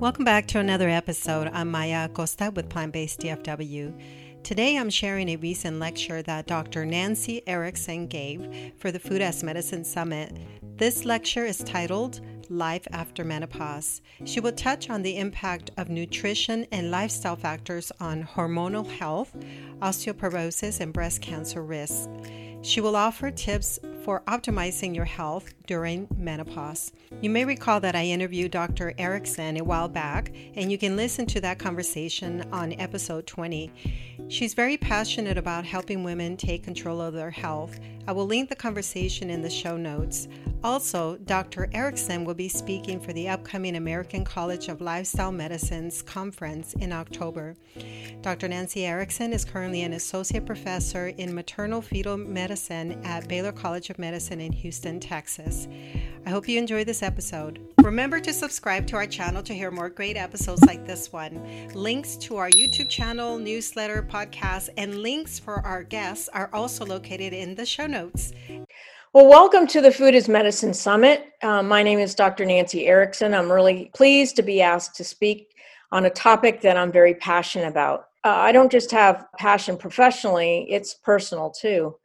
Welcome 0.00 0.24
back 0.24 0.46
to 0.48 0.60
another 0.60 0.88
episode. 0.88 1.50
I'm 1.52 1.72
Maya 1.72 2.04
Acosta 2.04 2.52
with 2.54 2.68
Plant 2.68 2.92
Based 2.92 3.18
DFW. 3.18 4.00
Today 4.44 4.78
I'm 4.78 4.90
sharing 4.90 5.28
a 5.28 5.36
recent 5.36 5.80
lecture 5.80 6.22
that 6.22 6.46
Dr. 6.46 6.86
Nancy 6.86 7.42
Erickson 7.48 8.06
gave 8.06 8.74
for 8.78 8.92
the 8.92 9.00
Food 9.00 9.20
as 9.22 9.42
Medicine 9.42 9.82
Summit. 9.82 10.38
This 10.76 11.04
lecture 11.04 11.44
is 11.44 11.58
titled 11.58 12.20
Life 12.48 12.86
After 12.92 13.24
Menopause. 13.24 14.00
She 14.24 14.38
will 14.38 14.52
touch 14.52 14.88
on 14.88 15.02
the 15.02 15.16
impact 15.16 15.72
of 15.76 15.88
nutrition 15.88 16.64
and 16.70 16.92
lifestyle 16.92 17.34
factors 17.34 17.90
on 17.98 18.22
hormonal 18.22 18.88
health, 18.88 19.34
osteoporosis, 19.80 20.78
and 20.78 20.92
breast 20.92 21.22
cancer 21.22 21.64
risk. 21.64 22.08
She 22.62 22.80
will 22.80 22.96
offer 22.96 23.30
tips 23.30 23.78
for 24.02 24.22
optimizing 24.26 24.94
your 24.94 25.04
health 25.04 25.54
during 25.66 26.08
menopause. 26.16 26.92
You 27.20 27.30
may 27.30 27.44
recall 27.44 27.78
that 27.80 27.94
I 27.94 28.04
interviewed 28.04 28.50
Dr. 28.50 28.94
Erickson 28.98 29.58
a 29.58 29.64
while 29.64 29.88
back, 29.88 30.32
and 30.56 30.70
you 30.70 30.76
can 30.76 30.96
listen 30.96 31.24
to 31.26 31.40
that 31.42 31.58
conversation 31.58 32.44
on 32.52 32.72
episode 32.80 33.26
20. 33.26 33.70
She's 34.28 34.54
very 34.54 34.76
passionate 34.76 35.38
about 35.38 35.64
helping 35.64 36.02
women 36.02 36.36
take 36.36 36.64
control 36.64 37.00
of 37.00 37.14
their 37.14 37.30
health. 37.30 37.78
I 38.08 38.12
will 38.12 38.24
link 38.24 38.48
the 38.48 38.56
conversation 38.56 39.28
in 39.28 39.42
the 39.42 39.50
show 39.50 39.76
notes. 39.76 40.28
Also, 40.64 41.18
Dr. 41.26 41.68
Erickson 41.74 42.24
will 42.24 42.32
be 42.32 42.48
speaking 42.48 42.98
for 42.98 43.12
the 43.12 43.28
upcoming 43.28 43.76
American 43.76 44.24
College 44.24 44.68
of 44.68 44.80
Lifestyle 44.80 45.30
Medicine's 45.30 46.00
conference 46.00 46.72
in 46.72 46.90
October. 46.90 47.54
Dr. 48.22 48.48
Nancy 48.48 48.86
Erickson 48.86 49.34
is 49.34 49.44
currently 49.44 49.82
an 49.82 49.92
associate 49.92 50.46
professor 50.46 51.08
in 51.08 51.34
maternal 51.34 51.82
fetal 51.82 52.16
medicine 52.16 52.98
at 53.04 53.28
Baylor 53.28 53.52
College 53.52 53.90
of 53.90 53.98
Medicine 53.98 54.40
in 54.40 54.52
Houston, 54.52 55.00
Texas. 55.00 55.68
I 56.28 56.30
hope 56.30 56.46
you 56.46 56.58
enjoy 56.58 56.84
this 56.84 57.02
episode. 57.02 57.58
Remember 57.82 58.20
to 58.20 58.34
subscribe 58.34 58.86
to 58.88 58.96
our 58.96 59.06
channel 59.06 59.42
to 59.44 59.54
hear 59.54 59.70
more 59.70 59.88
great 59.88 60.18
episodes 60.18 60.62
like 60.66 60.86
this 60.86 61.10
one. 61.10 61.70
Links 61.72 62.16
to 62.16 62.36
our 62.36 62.50
YouTube 62.50 62.90
channel, 62.90 63.38
newsletter, 63.38 64.02
podcast, 64.02 64.68
and 64.76 64.96
links 64.98 65.38
for 65.38 65.64
our 65.64 65.82
guests 65.82 66.28
are 66.34 66.50
also 66.52 66.84
located 66.84 67.32
in 67.32 67.54
the 67.54 67.64
show 67.64 67.86
notes. 67.86 68.34
Well, 69.14 69.26
welcome 69.26 69.66
to 69.68 69.80
the 69.80 69.90
Food 69.90 70.14
is 70.14 70.28
Medicine 70.28 70.74
Summit. 70.74 71.30
Uh, 71.40 71.62
my 71.62 71.82
name 71.82 71.98
is 71.98 72.14
Dr. 72.14 72.44
Nancy 72.44 72.86
Erickson. 72.86 73.32
I'm 73.32 73.50
really 73.50 73.90
pleased 73.94 74.36
to 74.36 74.42
be 74.42 74.60
asked 74.60 74.96
to 74.96 75.04
speak 75.04 75.54
on 75.92 76.04
a 76.04 76.10
topic 76.10 76.60
that 76.60 76.76
I'm 76.76 76.92
very 76.92 77.14
passionate 77.14 77.68
about. 77.68 78.00
Uh, 78.22 78.36
I 78.36 78.52
don't 78.52 78.70
just 78.70 78.90
have 78.90 79.24
passion 79.38 79.78
professionally, 79.78 80.66
it's 80.68 80.92
personal 80.92 81.48
too. 81.48 81.96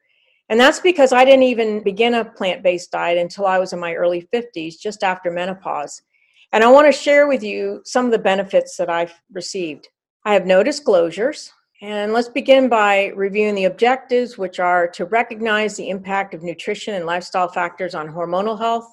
And 0.53 0.59
that's 0.59 0.79
because 0.79 1.13
I 1.13 1.25
didn't 1.25 1.45
even 1.45 1.81
begin 1.81 2.13
a 2.13 2.23
plant 2.23 2.61
based 2.61 2.91
diet 2.91 3.17
until 3.17 3.47
I 3.47 3.57
was 3.57 3.73
in 3.73 3.79
my 3.79 3.95
early 3.95 4.29
50s, 4.31 4.79
just 4.79 5.03
after 5.03 5.31
menopause. 5.31 6.03
And 6.51 6.63
I 6.63 6.69
want 6.69 6.85
to 6.85 6.91
share 6.91 7.27
with 7.27 7.41
you 7.41 7.81
some 7.85 8.05
of 8.05 8.11
the 8.11 8.19
benefits 8.19 8.77
that 8.77 8.87
I've 8.87 9.19
received. 9.31 9.87
I 10.25 10.33
have 10.35 10.45
no 10.45 10.61
disclosures. 10.61 11.51
And 11.81 12.13
let's 12.13 12.29
begin 12.29 12.69
by 12.69 13.07
reviewing 13.15 13.55
the 13.55 13.63
objectives, 13.63 14.37
which 14.37 14.59
are 14.59 14.87
to 14.89 15.05
recognize 15.05 15.75
the 15.75 15.89
impact 15.89 16.35
of 16.35 16.43
nutrition 16.43 16.93
and 16.93 17.07
lifestyle 17.07 17.47
factors 17.47 17.95
on 17.95 18.07
hormonal 18.07 18.59
health, 18.59 18.85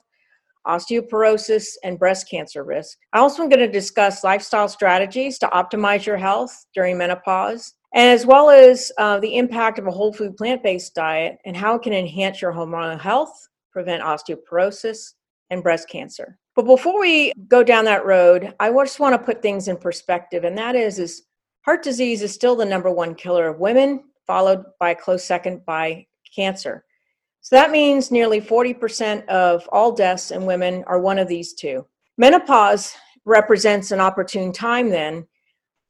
osteoporosis, 0.67 1.75
and 1.85 1.99
breast 1.99 2.27
cancer 2.31 2.65
risk. 2.65 2.97
I 3.13 3.19
also 3.19 3.43
am 3.43 3.51
going 3.51 3.61
to 3.61 3.71
discuss 3.71 4.25
lifestyle 4.25 4.69
strategies 4.69 5.39
to 5.41 5.47
optimize 5.49 6.07
your 6.07 6.17
health 6.17 6.65
during 6.73 6.97
menopause, 6.97 7.75
as 7.95 8.25
well 8.25 8.51
as 8.51 8.93
uh, 8.99 9.19
the 9.21 9.37
impact 9.37 9.79
of 9.79 9.87
a 9.87 9.91
whole 9.91 10.13
food 10.13 10.37
plant 10.37 10.63
based 10.63 10.95
diet 10.95 11.39
and 11.45 11.57
how 11.57 11.75
it 11.75 11.83
can 11.83 11.93
enhance 11.93 12.41
your 12.41 12.53
hormonal 12.53 13.01
health, 13.01 13.49
prevent 13.73 14.03
osteoporosis, 14.03 15.15
and 15.51 15.63
breast 15.63 15.89
cancer. 15.89 16.39
But 16.55 16.67
before 16.67 17.01
we 17.01 17.33
go 17.49 17.63
down 17.63 17.85
that 17.87 18.05
road, 18.05 18.55
I 18.61 18.71
just 18.71 19.01
want 19.01 19.15
to 19.15 19.25
put 19.25 19.43
things 19.43 19.69
in 19.69 19.77
perspective, 19.77 20.45
and 20.45 20.57
that 20.59 20.77
is, 20.77 20.99
is 20.99 21.23
Heart 21.63 21.83
disease 21.83 22.23
is 22.23 22.33
still 22.33 22.57
the 22.57 22.65
number 22.65 22.91
one 22.91 23.15
killer 23.15 23.47
of 23.49 23.61
women, 23.61 24.05
followed 24.27 24.65
by 24.79 24.91
a 24.91 24.95
close 24.95 25.25
second 25.25 25.65
by 25.67 26.07
cancer. 26.35 26.85
So 27.43 27.57
that 27.57 27.71
means 27.71 28.11
nearly 28.11 28.41
40% 28.41 29.27
of 29.27 29.69
all 29.71 29.93
deaths 29.93 30.31
in 30.31 30.47
women 30.47 30.85
are 30.87 31.01
one 31.01 31.19
of 31.19 31.29
these 31.29 31.53
two. 31.53 31.87
Menopause 32.17 32.95
represents 33.25 33.91
an 33.91 34.01
opportune 34.01 34.53
time 34.53 34.89
then 34.89 35.27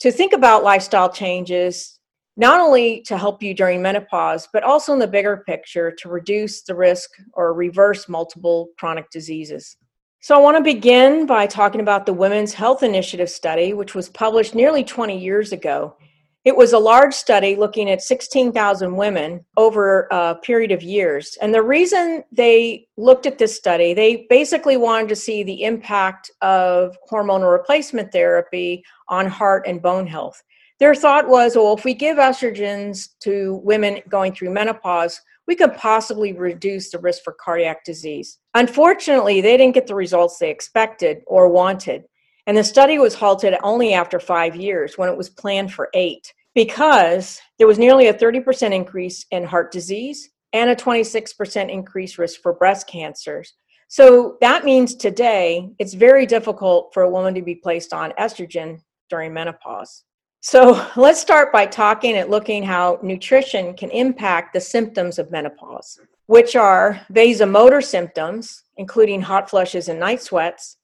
to 0.01 0.11
think 0.11 0.33
about 0.33 0.65
lifestyle 0.65 1.11
changes, 1.11 1.99
not 2.37 2.61
only 2.61 3.03
to 3.03 3.19
help 3.19 3.43
you 3.43 3.55
during 3.55 3.83
menopause, 3.83 4.49
but 4.53 4.65
also 4.65 4.93
in 4.93 4.99
the 4.99 5.07
bigger 5.07 5.45
picture 5.47 5.91
to 5.91 6.09
reduce 6.09 6.63
the 6.63 6.75
risk 6.75 7.11
or 7.35 7.53
reverse 7.53 8.09
multiple 8.09 8.69
chronic 8.79 9.11
diseases. 9.11 9.77
So, 10.23 10.35
I 10.35 10.41
want 10.41 10.59
to 10.59 10.63
begin 10.63 11.25
by 11.25 11.47
talking 11.47 11.81
about 11.81 12.05
the 12.05 12.13
Women's 12.13 12.53
Health 12.53 12.83
Initiative 12.83 13.31
study, 13.31 13.73
which 13.73 13.95
was 13.95 14.11
published 14.11 14.55
nearly 14.55 14.85
20 14.85 15.19
years 15.19 15.53
ago. 15.53 15.97
It 16.45 16.57
was 16.57 16.73
a 16.73 16.79
large 16.79 17.13
study 17.13 17.55
looking 17.55 17.91
at 17.91 18.01
16,000 18.01 18.97
women 18.97 19.45
over 19.59 20.09
a 20.11 20.37
period 20.37 20.73
of 20.73 20.83
years. 20.83 21.37
And 21.43 21.53
the 21.53 21.63
reason 21.63 22.25
they 22.33 22.87
looked 22.97 23.27
at 23.27 23.37
this 23.37 23.55
study, 23.55 23.93
they 23.93 24.27
basically 24.31 24.79
wanted 24.79 25.11
to 25.11 25.17
see 25.17 25.43
the 25.43 25.65
impact 25.65 26.31
of 26.41 26.97
hormonal 27.11 27.53
replacement 27.53 28.11
therapy 28.11 28.83
on 29.09 29.27
heart 29.27 29.67
and 29.67 29.83
bone 29.83 30.07
health. 30.07 30.43
Their 30.79 30.95
thought 30.95 31.29
was 31.29 31.57
well, 31.57 31.77
if 31.77 31.85
we 31.85 31.93
give 31.93 32.17
estrogens 32.17 33.09
to 33.21 33.61
women 33.63 34.01
going 34.09 34.35
through 34.35 34.51
menopause, 34.51 35.21
we 35.47 35.55
could 35.55 35.75
possibly 35.75 36.33
reduce 36.33 36.91
the 36.91 36.99
risk 37.01 37.23
for 37.23 37.35
cardiac 37.35 37.85
disease. 37.85 38.39
Unfortunately, 38.55 39.43
they 39.43 39.59
didn't 39.59 39.75
get 39.75 39.87
the 39.87 39.95
results 39.95 40.39
they 40.39 40.49
expected 40.49 41.23
or 41.27 41.49
wanted. 41.49 42.05
And 42.51 42.59
the 42.59 42.65
study 42.65 42.99
was 42.99 43.15
halted 43.15 43.55
only 43.63 43.95
after 43.95 44.19
five 44.19 44.57
years 44.57 44.99
when 44.99 45.09
it 45.09 45.17
was 45.17 45.31
planned 45.31 45.73
for 45.73 45.89
eight 45.95 46.35
because 46.53 47.41
there 47.59 47.69
was 47.69 47.79
nearly 47.79 48.09
a 48.09 48.13
30% 48.13 48.75
increase 48.75 49.25
in 49.31 49.45
heart 49.45 49.71
disease 49.71 50.31
and 50.53 50.69
a 50.69 50.75
26% 50.75 51.71
increased 51.71 52.19
risk 52.19 52.41
for 52.41 52.53
breast 52.53 52.89
cancers. 52.89 53.55
So 53.87 54.37
that 54.41 54.65
means 54.65 54.97
today 54.97 55.71
it's 55.79 55.95
very 55.95 56.27
difficult 56.27 56.93
for 56.93 57.05
a 57.05 57.09
woman 57.09 57.35
to 57.35 57.43
be 57.43 57.55
placed 57.55 57.93
on 57.93 58.11
estrogen 58.19 58.81
during 59.11 59.33
menopause. 59.33 60.03
So 60.41 60.85
let's 60.97 61.21
start 61.21 61.53
by 61.53 61.67
talking 61.67 62.17
and 62.17 62.33
looking 62.33 62.65
how 62.65 62.99
nutrition 63.01 63.75
can 63.75 63.91
impact 63.91 64.55
the 64.55 64.61
symptoms 64.61 65.21
of 65.21 65.31
menopause, 65.31 66.01
which 66.27 66.57
are 66.57 67.01
vasomotor 67.13 67.81
symptoms, 67.81 68.65
including 68.77 69.23
hot 69.23 69.49
flushes 69.49 69.89
and 69.89 70.01
night 70.01 70.21
sweats. 70.21 70.79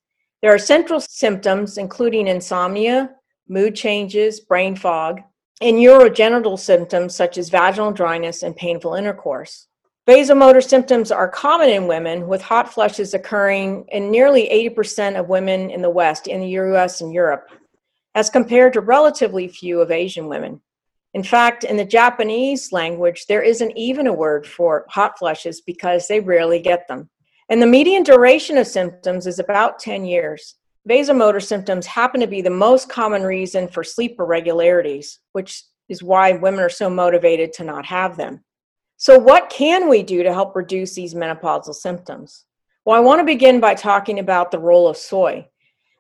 There 0.47 0.55
are 0.55 0.61
central 0.61 1.01
symptoms, 1.01 1.77
including 1.77 2.29
insomnia, 2.29 3.11
mood 3.49 3.75
changes, 3.75 4.39
brain 4.39 4.77
fog, 4.77 5.21
and 5.61 5.79
urogenital 5.79 6.57
symptoms 6.57 7.17
such 7.17 7.37
as 7.37 7.49
vaginal 7.49 7.91
dryness 7.91 8.45
and 8.45 8.55
painful 8.55 8.95
intercourse. 8.95 9.67
Vasomotor 10.07 10.63
symptoms 10.63 11.11
are 11.11 11.29
common 11.29 11.71
in 11.71 11.89
women, 11.89 12.29
with 12.29 12.43
hot 12.43 12.73
flushes 12.73 13.13
occurring 13.13 13.87
in 13.89 14.13
nearly 14.13 14.49
80% 14.77 15.19
of 15.19 15.29
women 15.29 15.69
in 15.69 15.83
the 15.83 15.91
West, 15.91 16.29
in 16.29 16.43
the 16.43 16.51
US 16.51 17.01
and 17.01 17.13
Europe 17.13 17.51
as 18.15 18.31
compared 18.31 18.75
to 18.75 18.81
relatively 18.81 19.49
few 19.49 19.81
of 19.81 19.91
Asian 19.91 20.29
women. 20.29 20.61
In 21.13 21.25
fact, 21.25 21.65
in 21.65 21.77
the 21.77 21.85
Japanese 21.85 22.71
language, 22.71 23.27
there 23.27 23.43
isn't 23.43 23.77
even 23.77 24.07
a 24.07 24.13
word 24.13 24.47
for 24.47 24.87
hot 24.91 25.19
flushes 25.19 25.61
because 25.61 26.07
they 26.07 26.21
rarely 26.21 26.61
get 26.61 26.87
them. 26.87 27.11
And 27.49 27.63
the 27.63 27.67
median 27.67 28.03
duration 28.03 28.59
of 28.59 28.67
symptoms 28.67 29.27
is 29.27 29.39
about 29.39 29.79
10 29.79 30.05
years. 30.05 30.57
Vasomotor 30.89 31.43
symptoms 31.43 31.87
happen 31.87 32.21
to 32.21 32.27
be 32.27 32.41
the 32.41 32.51
most 32.51 32.89
common 32.89 33.23
reason 33.23 33.69
for 33.69 33.85
sleep 33.85 34.17
irregularities, 34.19 35.21
which 35.33 35.65
is 35.89 36.03
why 36.03 36.33
women 36.33 36.61
are 36.61 36.69
so 36.69 36.91
motivated 36.91 37.53
to 37.55 37.65
not 37.65 37.87
have 37.87 38.17
them. 38.17 38.43
So, 38.97 39.19
what 39.19 39.51
can 39.51 39.89
we 39.89 40.03
do 40.03 40.23
to 40.23 40.33
help 40.33 40.57
reduce 40.57 40.95
these 40.95 41.15
menopausal 41.15 41.75
symptoms? 41.75 42.47
Well, 42.85 42.97
I 42.97 43.01
want 43.01 43.21
to 43.21 43.25
begin 43.25 43.61
by 43.61 43.75
talking 43.75 44.21
about 44.21 44.51
the 44.51 44.59
role 44.59 44.89
of 44.89 44.97
soy. 44.97 45.49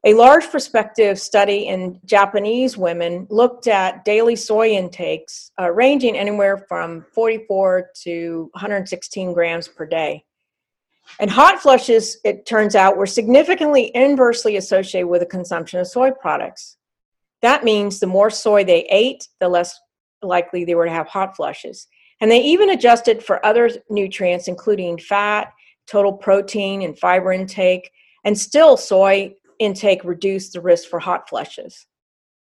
A 0.04 0.14
large 0.14 0.48
prospective 0.50 1.18
study 1.18 1.66
in 1.66 2.00
Japanese 2.04 2.76
women 2.76 3.26
looked 3.28 3.66
at 3.66 4.04
daily 4.04 4.36
soy 4.36 4.70
intakes 4.70 5.50
uh, 5.60 5.70
ranging 5.72 6.16
anywhere 6.16 6.58
from 6.68 7.04
44 7.12 7.90
to 8.02 8.50
116 8.52 9.32
grams 9.32 9.66
per 9.66 9.84
day. 9.84 10.24
And 11.20 11.30
hot 11.30 11.60
flushes, 11.60 12.18
it 12.24 12.46
turns 12.46 12.74
out, 12.74 12.96
were 12.96 13.06
significantly 13.06 13.90
inversely 13.94 14.56
associated 14.56 15.08
with 15.08 15.20
the 15.20 15.26
consumption 15.26 15.80
of 15.80 15.86
soy 15.86 16.10
products. 16.10 16.76
That 17.42 17.64
means 17.64 18.00
the 18.00 18.06
more 18.06 18.30
soy 18.30 18.64
they 18.64 18.84
ate, 18.90 19.28
the 19.40 19.48
less 19.48 19.78
likely 20.22 20.64
they 20.64 20.74
were 20.74 20.86
to 20.86 20.90
have 20.90 21.06
hot 21.06 21.36
flushes. 21.36 21.86
And 22.20 22.30
they 22.30 22.42
even 22.42 22.70
adjusted 22.70 23.22
for 23.22 23.44
other 23.44 23.70
nutrients, 23.90 24.48
including 24.48 24.98
fat, 24.98 25.52
total 25.86 26.12
protein, 26.12 26.82
and 26.82 26.98
fiber 26.98 27.32
intake. 27.32 27.90
And 28.24 28.38
still, 28.38 28.76
soy 28.76 29.34
intake 29.58 30.04
reduced 30.04 30.52
the 30.52 30.60
risk 30.60 30.88
for 30.88 30.98
hot 30.98 31.28
flushes. 31.28 31.86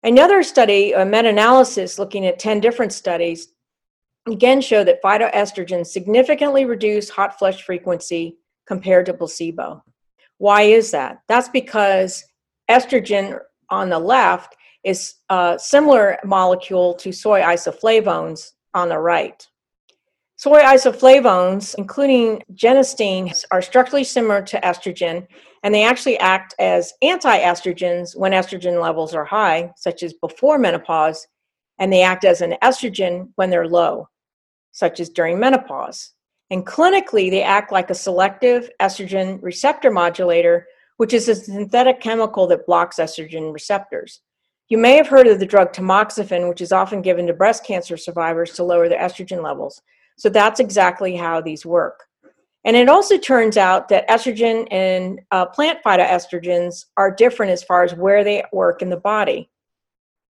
Another 0.03 0.43
study, 0.43 0.93
a 0.93 1.05
meta 1.05 1.29
analysis 1.29 1.99
looking 1.99 2.27
at 2.27 2.39
10 2.39 2.61
different 2.61 2.93
studies, 2.93 3.49
again 4.29 4.61
showed 4.61 4.87
that 4.89 5.03
phytoestrogens 5.03 5.87
significantly 5.87 6.65
reduce 6.65 7.09
hot 7.09 7.39
flush 7.39 7.63
frequency 7.63 8.37
compared 8.67 9.07
to 9.07 9.15
placebo. 9.15 9.83
Why 10.39 10.63
is 10.63 10.91
that? 10.91 11.23
That's 11.29 11.49
because 11.49 12.25
estrogen 12.71 13.39
on 13.71 13.89
the 13.89 13.99
left 13.99 14.57
is 14.85 15.15
a 15.29 15.57
similar 15.61 16.19
molecule 16.25 16.95
to 16.95 17.13
soy 17.13 17.41
isoflavones 17.41 18.53
on 18.75 18.89
the 18.89 18.99
right. 18.99 19.47
Soy 20.37 20.61
isoflavones, 20.61 21.77
including 21.77 22.43
genistein, 22.55 23.33
are 23.53 23.63
structurally 23.63 24.03
similar 24.03 24.43
to 24.43 24.61
estrogen, 24.63 25.27
and 25.63 25.73
they 25.73 25.85
actually 25.85 26.19
act 26.19 26.55
as 26.59 26.93
anti 27.03 27.39
estrogens 27.39 28.17
when 28.17 28.33
estrogen 28.33 28.83
levels 28.83 29.15
are 29.15 29.25
high, 29.25 29.71
such 29.77 30.03
as 30.03 30.15
before 30.15 30.59
menopause, 30.59 31.29
and 31.79 31.93
they 31.93 32.03
act 32.03 32.25
as 32.25 32.41
an 32.41 32.57
estrogen 32.63 33.29
when 33.37 33.51
they're 33.51 33.69
low, 33.69 34.09
such 34.73 34.99
as 34.99 35.11
during 35.11 35.39
menopause. 35.39 36.13
And 36.53 36.67
clinically, 36.67 37.31
they 37.31 37.43
act 37.43 37.73
like 37.73 37.89
a 37.89 37.95
selective 37.95 38.69
estrogen 38.79 39.43
receptor 39.43 39.91
modulator, 39.91 40.67
which 40.99 41.15
is 41.15 41.27
a 41.27 41.35
synthetic 41.35 42.03
chemical 42.03 42.47
that 42.49 42.67
blocks 42.67 42.99
estrogen 42.99 43.55
receptors. 43.55 44.21
You 44.69 44.77
may 44.77 44.97
have 44.97 45.09
heard 45.09 45.27
of 45.27 45.41
the 45.41 45.47
drug 45.47 45.73
tamoxifen, 45.73 46.51
which 46.51 46.61
is 46.61 46.71
often 46.71 47.01
given 47.01 47.27
to 47.27 47.33
breast 47.33 47.65
cancer 47.65 47.97
survivors 47.97 48.53
to 48.53 48.65
lower 48.65 48.87
their 48.91 49.01
estrogen 49.01 49.43
levels. 49.43 49.81
So 50.19 50.29
that's 50.29 50.61
exactly 50.61 51.17
how 51.17 51.41
these 51.41 51.65
work. 51.65 52.05
And 52.65 52.77
it 52.77 52.91
also 52.91 53.17
turns 53.17 53.57
out 53.57 53.89
that 53.89 54.07
estrogen 54.11 54.69
and 54.71 55.23
uh, 55.31 55.47
plant 55.47 55.79
phytoestrogens 55.83 56.85
are 56.99 57.11
different 57.11 57.53
as 57.53 57.65
far 57.65 57.83
as 57.83 57.95
where 57.95 58.25
they 58.25 58.45
work 58.53 58.83
in 58.83 58.91
the 58.91 58.99
body. 58.99 59.49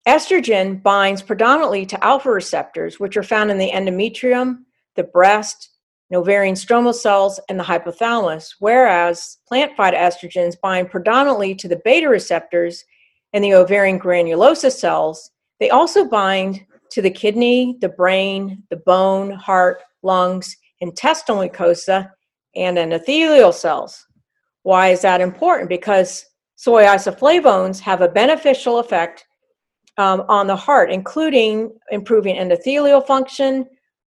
Estrogen 0.08 0.82
binds 0.82 1.22
predominantly 1.22 1.86
to 1.88 2.02
alpha 2.02 2.32
receptors, 2.32 3.02
which 3.02 3.18
are 3.18 3.24
found 3.24 3.52
in 3.52 3.58
the 3.58 3.72
endometrium, 3.72 4.60
the 4.96 5.04
breast, 5.04 5.72
ovarian 6.14 6.56
stromal 6.56 6.94
cells, 6.94 7.40
and 7.50 7.60
the 7.60 7.64
hypothalamus, 7.64 8.56
whereas 8.60 9.38
plant 9.48 9.76
phytoestrogens 9.76 10.60
bind 10.62 10.92
predominantly 10.92 11.56
to 11.56 11.68
the 11.68 11.82
beta 11.84 12.08
receptors 12.08 12.84
in 13.34 13.42
the 13.42 13.54
ovarian 13.54 14.00
granulosa 14.00 14.72
cells. 14.72 15.32
They 15.60 15.70
also 15.70 16.06
bind 16.06 16.66
to 16.92 17.02
the 17.02 17.10
kidney, 17.10 17.78
the 17.82 17.90
brain, 17.90 18.64
the 18.70 18.78
bone, 18.78 19.32
heart, 19.32 19.82
lungs, 20.04 20.56
intestinal 20.80 21.42
mucosa, 21.42 22.12
and 22.56 22.78
endothelial 22.78 23.54
cells. 23.54 24.06
Why 24.64 24.90
is 24.90 25.02
that 25.02 25.22
important? 25.22 25.70
Because 25.70 26.26
soy 26.56 26.84
isoflavones 26.84 27.80
have 27.80 28.02
a 28.02 28.08
beneficial 28.08 28.80
effect 28.80 29.26
um, 29.98 30.24
on 30.28 30.48
the 30.48 30.56
heart, 30.56 30.92
including 30.92 31.72
improving 31.92 32.36
endothelial 32.36 33.06
function, 33.06 33.66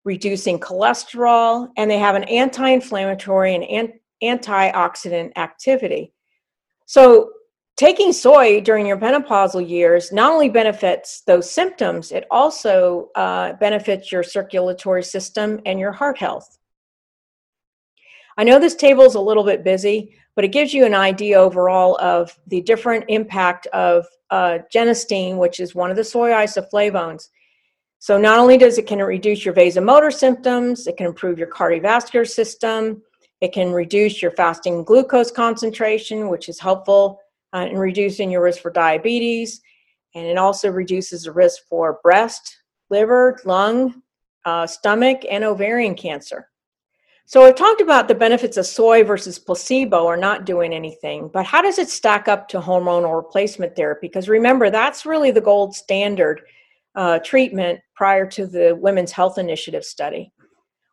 reducing 0.03 0.59
cholesterol, 0.59 1.69
and 1.77 1.89
they 1.89 2.00
have 2.00 2.15
an 2.15 2.24
anti 2.25 2.69
inflammatory 2.69 3.56
and 3.56 3.94
antioxidant 4.24 5.31
activity. 5.38 6.13
So, 6.86 7.31
taking 7.77 8.13
soy 8.13 8.62
during 8.62 8.86
your 8.86 8.98
menopausal 8.98 9.68
years 9.68 10.12
not 10.12 10.31
only 10.31 10.50
benefits 10.50 11.21
those 11.21 11.51
symptoms, 11.51 12.12
it 12.12 12.25
also 12.30 13.09
uh, 13.15 13.53
benefits 13.53 14.12
your 14.12 14.24
circulatory 14.24 15.03
system 15.03 15.59
and 15.65 15.80
your 15.80 15.92
heart 15.92 16.18
health. 16.18 16.57
I 18.38 18.44
know 18.44 18.59
this 18.59 18.75
table 18.75 19.04
is 19.04 19.15
a 19.15 19.21
little 19.21 19.44
bit 19.44 19.63
busy, 19.63 20.15
but 20.36 20.45
it 20.45 20.50
gives 20.50 20.74
you 20.74 20.86
an 20.86 20.95
idea 20.95 21.38
overall 21.38 21.97
of 22.00 22.38
the 22.47 22.62
different 22.62 23.06
impact 23.07 23.68
of 23.68 24.06
uh, 24.30 24.59
genistein, 24.74 25.38
which 25.38 25.59
is 25.59 25.75
one 25.75 25.92
of 25.92 25.97
the 25.97 26.04
soy 26.04 26.30
isoflavones. 26.30 27.30
So 28.01 28.18
not 28.18 28.39
only 28.39 28.57
does 28.57 28.80
it 28.80 28.88
can 28.88 28.98
reduce 28.98 29.45
your 29.45 29.53
vasomotor 29.53 30.12
symptoms, 30.12 30.88
it 30.88 30.98
can 30.98 31.06
improve 31.06 31.38
your 31.38 31.51
cardiovascular 31.51 32.27
system, 32.27 33.03
it 33.42 33.53
can 33.53 33.71
reduce 33.71 34.24
your 34.24 34.31
fasting 34.31 34.83
glucose 34.83 35.30
concentration, 35.30 36.27
which 36.27 36.50
is 36.50 36.59
helpful 36.59 37.19
uh, 37.53 37.68
in 37.69 37.77
reducing 37.77 38.31
your 38.31 38.42
risk 38.42 38.59
for 38.59 38.71
diabetes. 38.71 39.62
And 40.15 40.25
it 40.25 40.39
also 40.39 40.69
reduces 40.69 41.25
the 41.25 41.31
risk 41.31 41.62
for 41.69 42.00
breast, 42.01 42.57
liver, 42.89 43.39
lung, 43.45 44.01
uh, 44.45 44.65
stomach, 44.65 45.21
and 45.30 45.44
ovarian 45.44 45.94
cancer. 45.94 46.50
So 47.27 47.44
I've 47.44 47.54
talked 47.54 47.81
about 47.81 48.07
the 48.07 48.15
benefits 48.15 48.57
of 48.57 48.65
soy 48.65 49.04
versus 49.04 49.38
placebo 49.38 50.06
or 50.06 50.18
not 50.18 50.45
doing 50.45 50.74
anything, 50.74 51.30
but 51.31 51.45
how 51.45 51.62
does 51.62 51.77
it 51.77 51.88
stack 51.88 52.27
up 52.27 52.47
to 52.47 52.59
hormonal 52.59 53.15
replacement 53.15 53.75
therapy? 53.75 54.07
Because 54.07 54.27
remember, 54.27 54.71
that's 54.71 55.06
really 55.06 55.30
the 55.30 55.39
gold 55.39 55.75
standard 55.75 56.42
uh, 56.95 57.19
treatment 57.19 57.79
prior 57.95 58.25
to 58.27 58.45
the 58.45 58.77
Women's 58.79 59.11
Health 59.11 59.38
Initiative 59.38 59.83
study. 59.83 60.31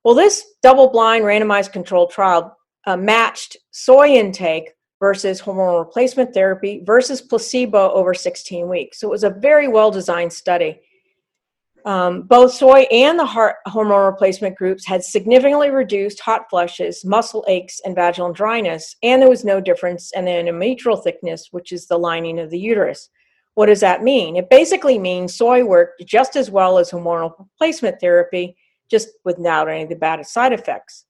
Well, 0.04 0.14
this 0.14 0.54
double 0.62 0.90
blind 0.90 1.24
randomized 1.24 1.72
controlled 1.72 2.10
trial 2.10 2.56
uh, 2.86 2.96
matched 2.96 3.56
soy 3.70 4.08
intake 4.08 4.70
versus 5.00 5.40
hormone 5.40 5.78
replacement 5.78 6.34
therapy 6.34 6.82
versus 6.84 7.20
placebo 7.20 7.90
over 7.92 8.14
16 8.14 8.68
weeks. 8.68 9.00
So 9.00 9.08
it 9.08 9.10
was 9.10 9.24
a 9.24 9.30
very 9.30 9.68
well 9.68 9.90
designed 9.90 10.32
study. 10.32 10.80
Um, 11.84 12.22
both 12.22 12.52
soy 12.52 12.86
and 12.90 13.18
the 13.18 13.24
heart 13.24 13.56
hormone 13.66 14.04
replacement 14.04 14.56
groups 14.56 14.86
had 14.86 15.02
significantly 15.04 15.70
reduced 15.70 16.20
hot 16.20 16.42
flushes, 16.50 17.04
muscle 17.04 17.44
aches, 17.48 17.80
and 17.84 17.94
vaginal 17.94 18.32
dryness, 18.32 18.96
and 19.02 19.22
there 19.22 19.28
was 19.28 19.44
no 19.44 19.60
difference 19.60 20.10
in 20.14 20.24
the 20.24 20.32
endometrial 20.32 21.02
thickness, 21.02 21.48
which 21.50 21.72
is 21.72 21.86
the 21.86 21.96
lining 21.96 22.40
of 22.40 22.50
the 22.50 22.58
uterus. 22.58 23.08
What 23.58 23.66
does 23.66 23.80
that 23.80 24.04
mean? 24.04 24.36
It 24.36 24.50
basically 24.50 25.00
means 25.00 25.34
soy 25.34 25.64
worked 25.64 26.06
just 26.06 26.36
as 26.36 26.48
well 26.48 26.78
as 26.78 26.92
hormonal 26.92 27.34
replacement 27.36 27.98
therapy, 27.98 28.56
just 28.88 29.08
without 29.24 29.68
any 29.68 29.82
of 29.82 29.88
the 29.88 29.96
bad 29.96 30.24
side 30.24 30.52
effects. 30.52 31.06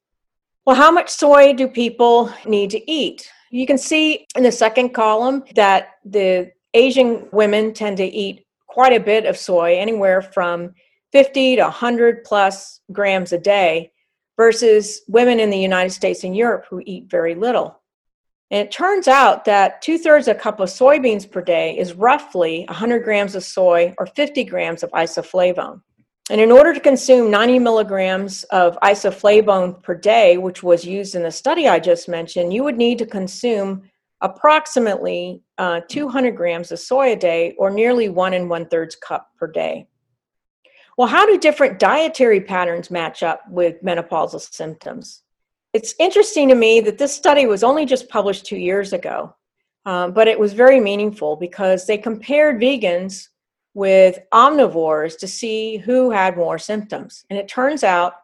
Well, 0.65 0.75
how 0.75 0.91
much 0.91 1.11
soy 1.11 1.53
do 1.53 1.69
people 1.69 2.33
need 2.47 2.71
to 2.71 2.91
eat? 2.91 3.31
You 3.51 3.67
can 3.67 3.77
see 3.77 4.27
in 4.35 4.45
the 4.45 4.51
second 4.51 4.95
column 4.95 5.45
that 5.57 5.97
the 6.07 6.51
Asian 6.73 7.29
women 7.33 7.75
tend 7.75 7.99
to 7.99 8.07
eat 8.07 8.47
quite 8.67 8.95
a 8.95 9.05
bit 9.05 9.27
of 9.27 9.37
soy, 9.37 9.77
anywhere 9.77 10.23
from 10.23 10.73
50 11.13 11.57
to 11.57 11.63
100 11.65 12.25
plus 12.25 12.81
grams 12.91 13.35
a 13.35 13.39
day, 13.39 13.93
versus 14.39 15.03
women 15.07 15.39
in 15.39 15.51
the 15.51 15.59
United 15.59 15.91
States 15.91 16.25
and 16.25 16.35
Europe 16.35 16.65
who 16.71 16.81
eat 16.87 17.11
very 17.11 17.35
little. 17.35 17.79
And 18.51 18.67
it 18.67 18.73
turns 18.73 19.09
out 19.09 19.45
that 19.45 19.83
two 19.83 19.99
thirds 19.99 20.27
of 20.27 20.37
a 20.37 20.41
cup 20.41 20.59
of 20.61 20.71
soybeans 20.71 21.31
per 21.31 21.43
day 21.43 21.77
is 21.77 21.93
roughly 21.93 22.65
100 22.69 23.05
grams 23.05 23.35
of 23.35 23.45
soy 23.45 23.95
or 23.99 24.07
50 24.07 24.45
grams 24.45 24.83
of 24.83 24.91
isoflavone. 24.93 25.83
And 26.31 26.41
in 26.41 26.53
order 26.53 26.75
to 26.75 26.81
consume 26.81 27.31
90 27.31 27.59
milligrams 27.59 28.45
of 28.45 28.79
isoflavone 28.83 29.83
per 29.83 29.95
day, 29.95 30.37
which 30.39 30.63
was 30.63 30.85
used 30.85 31.15
in 31.15 31.23
the 31.23 31.31
study 31.31 31.69
I 31.69 31.79
just 31.79 32.09
mentioned, 32.09 32.53
you 32.53 32.65
would 32.65 32.77
need 32.77 32.99
to 32.99 33.07
consume 33.07 33.83
approximately 34.21 35.43
uh, 35.59 35.81
200 35.89 36.37
grams 36.37 36.73
of 36.73 36.79
soy 36.79 37.13
a 37.13 37.17
day 37.17 37.55
or 37.59 37.71
nearly 37.71 38.09
one 38.09 38.35
and 38.35 38.51
one 38.51 38.67
thirds 38.67 38.97
cup 38.97 39.31
per 39.39 39.47
day. 39.47 39.87
Well, 40.97 41.09
how 41.09 41.27
do 41.27 41.39
different 41.39 41.79
dietary 41.79 42.41
patterns 42.41 42.91
match 42.91 43.23
up 43.23 43.43
with 43.49 43.83
menopausal 43.83 44.41
symptoms? 44.41 45.23
It's 45.75 45.95
interesting 45.99 46.49
to 46.49 46.55
me 46.55 46.81
that 46.81 46.99
this 46.99 47.15
study 47.15 47.47
was 47.47 47.63
only 47.63 47.85
just 47.85 48.09
published 48.09 48.47
two 48.47 48.57
years 48.57 48.93
ago, 48.93 49.35
um, 49.85 50.13
but 50.13 50.29
it 50.29 50.39
was 50.39 50.53
very 50.55 50.81
meaningful 50.81 51.37
because 51.37 51.87
they 51.87 51.99
compared 51.99 52.61
vegans 52.61 53.29
with 53.75 54.19
omnivores 54.33 55.19
to 55.19 55.29
see 55.29 55.77
who 55.77 56.11
had 56.11 56.37
more 56.37 56.59
symptoms. 56.59 57.25
And 57.31 57.39
it 57.39 57.49
turns 57.49 57.85
out 57.85 58.15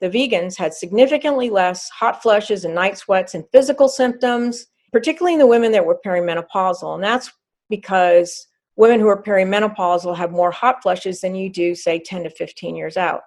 the 0.00 0.08
vegans 0.08 0.56
had 0.56 0.74
significantly 0.74 1.50
less 1.50 1.88
hot 1.90 2.22
flushes 2.22 2.64
and 2.64 2.74
night 2.74 2.98
sweats 2.98 3.34
and 3.34 3.44
physical 3.52 3.88
symptoms, 3.88 4.66
particularly 4.92 5.34
in 5.34 5.38
the 5.38 5.46
women 5.46 5.72
that 5.72 5.84
were 5.84 6.00
perimenopausal. 6.04 6.94
And 6.94 7.04
that's 7.04 7.30
because 7.70 8.46
women 8.76 9.00
who 9.00 9.08
are 9.08 9.22
perimenopausal 9.22 10.16
have 10.16 10.32
more 10.32 10.50
hot 10.50 10.82
flushes 10.82 11.20
than 11.20 11.34
you 11.34 11.50
do, 11.50 11.74
say, 11.74 11.98
10 11.98 12.24
to 12.24 12.30
15 12.30 12.76
years 12.76 12.96
out. 12.96 13.22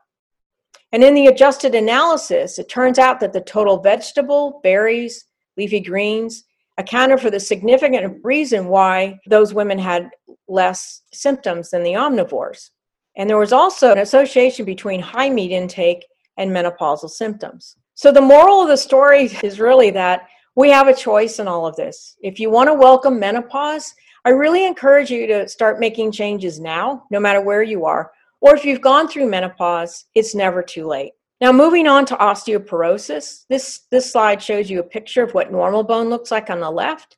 And 0.91 1.03
in 1.03 1.13
the 1.13 1.27
adjusted 1.27 1.75
analysis, 1.75 2.57
it 2.57 2.69
turns 2.69 2.97
out 2.97 3.19
that 3.19 3.33
the 3.33 3.41
total 3.41 3.79
vegetable, 3.79 4.59
berries, 4.63 5.25
leafy 5.57 5.79
greens 5.79 6.45
accounted 6.77 7.19
for 7.19 7.29
the 7.29 7.39
significant 7.39 8.19
reason 8.23 8.67
why 8.67 9.19
those 9.27 9.53
women 9.53 9.77
had 9.77 10.09
less 10.47 11.01
symptoms 11.13 11.69
than 11.69 11.83
the 11.83 11.93
omnivores. 11.93 12.69
And 13.17 13.29
there 13.29 13.37
was 13.37 13.51
also 13.51 13.91
an 13.91 13.97
association 13.97 14.65
between 14.65 15.01
high 15.01 15.29
meat 15.29 15.51
intake 15.51 16.05
and 16.37 16.49
menopausal 16.51 17.09
symptoms. 17.09 17.75
So 17.93 18.11
the 18.11 18.21
moral 18.21 18.61
of 18.61 18.69
the 18.69 18.77
story 18.77 19.25
is 19.43 19.59
really 19.59 19.91
that 19.91 20.27
we 20.55 20.69
have 20.71 20.87
a 20.87 20.95
choice 20.95 21.39
in 21.39 21.47
all 21.47 21.67
of 21.67 21.75
this. 21.75 22.15
If 22.21 22.39
you 22.39 22.49
want 22.49 22.69
to 22.69 22.73
welcome 22.73 23.19
menopause, 23.19 23.93
I 24.25 24.29
really 24.29 24.65
encourage 24.65 25.09
you 25.09 25.27
to 25.27 25.47
start 25.47 25.79
making 25.79 26.11
changes 26.11 26.59
now, 26.59 27.03
no 27.11 27.19
matter 27.19 27.41
where 27.41 27.63
you 27.63 27.85
are. 27.85 28.11
Or 28.41 28.55
if 28.55 28.65
you've 28.65 28.81
gone 28.81 29.07
through 29.07 29.29
menopause, 29.29 30.05
it's 30.15 30.33
never 30.33 30.63
too 30.63 30.87
late. 30.87 31.11
Now, 31.41 31.51
moving 31.51 31.87
on 31.87 32.05
to 32.07 32.15
osteoporosis, 32.17 33.45
this, 33.49 33.81
this 33.91 34.11
slide 34.11 34.43
shows 34.43 34.69
you 34.69 34.79
a 34.79 34.83
picture 34.83 35.23
of 35.23 35.33
what 35.33 35.51
normal 35.51 35.83
bone 35.83 36.09
looks 36.09 36.31
like 36.31 36.49
on 36.49 36.59
the 36.59 36.69
left 36.69 37.17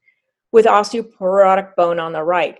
with 0.51 0.65
osteoporotic 0.65 1.75
bone 1.75 1.99
on 1.99 2.13
the 2.13 2.23
right. 2.23 2.57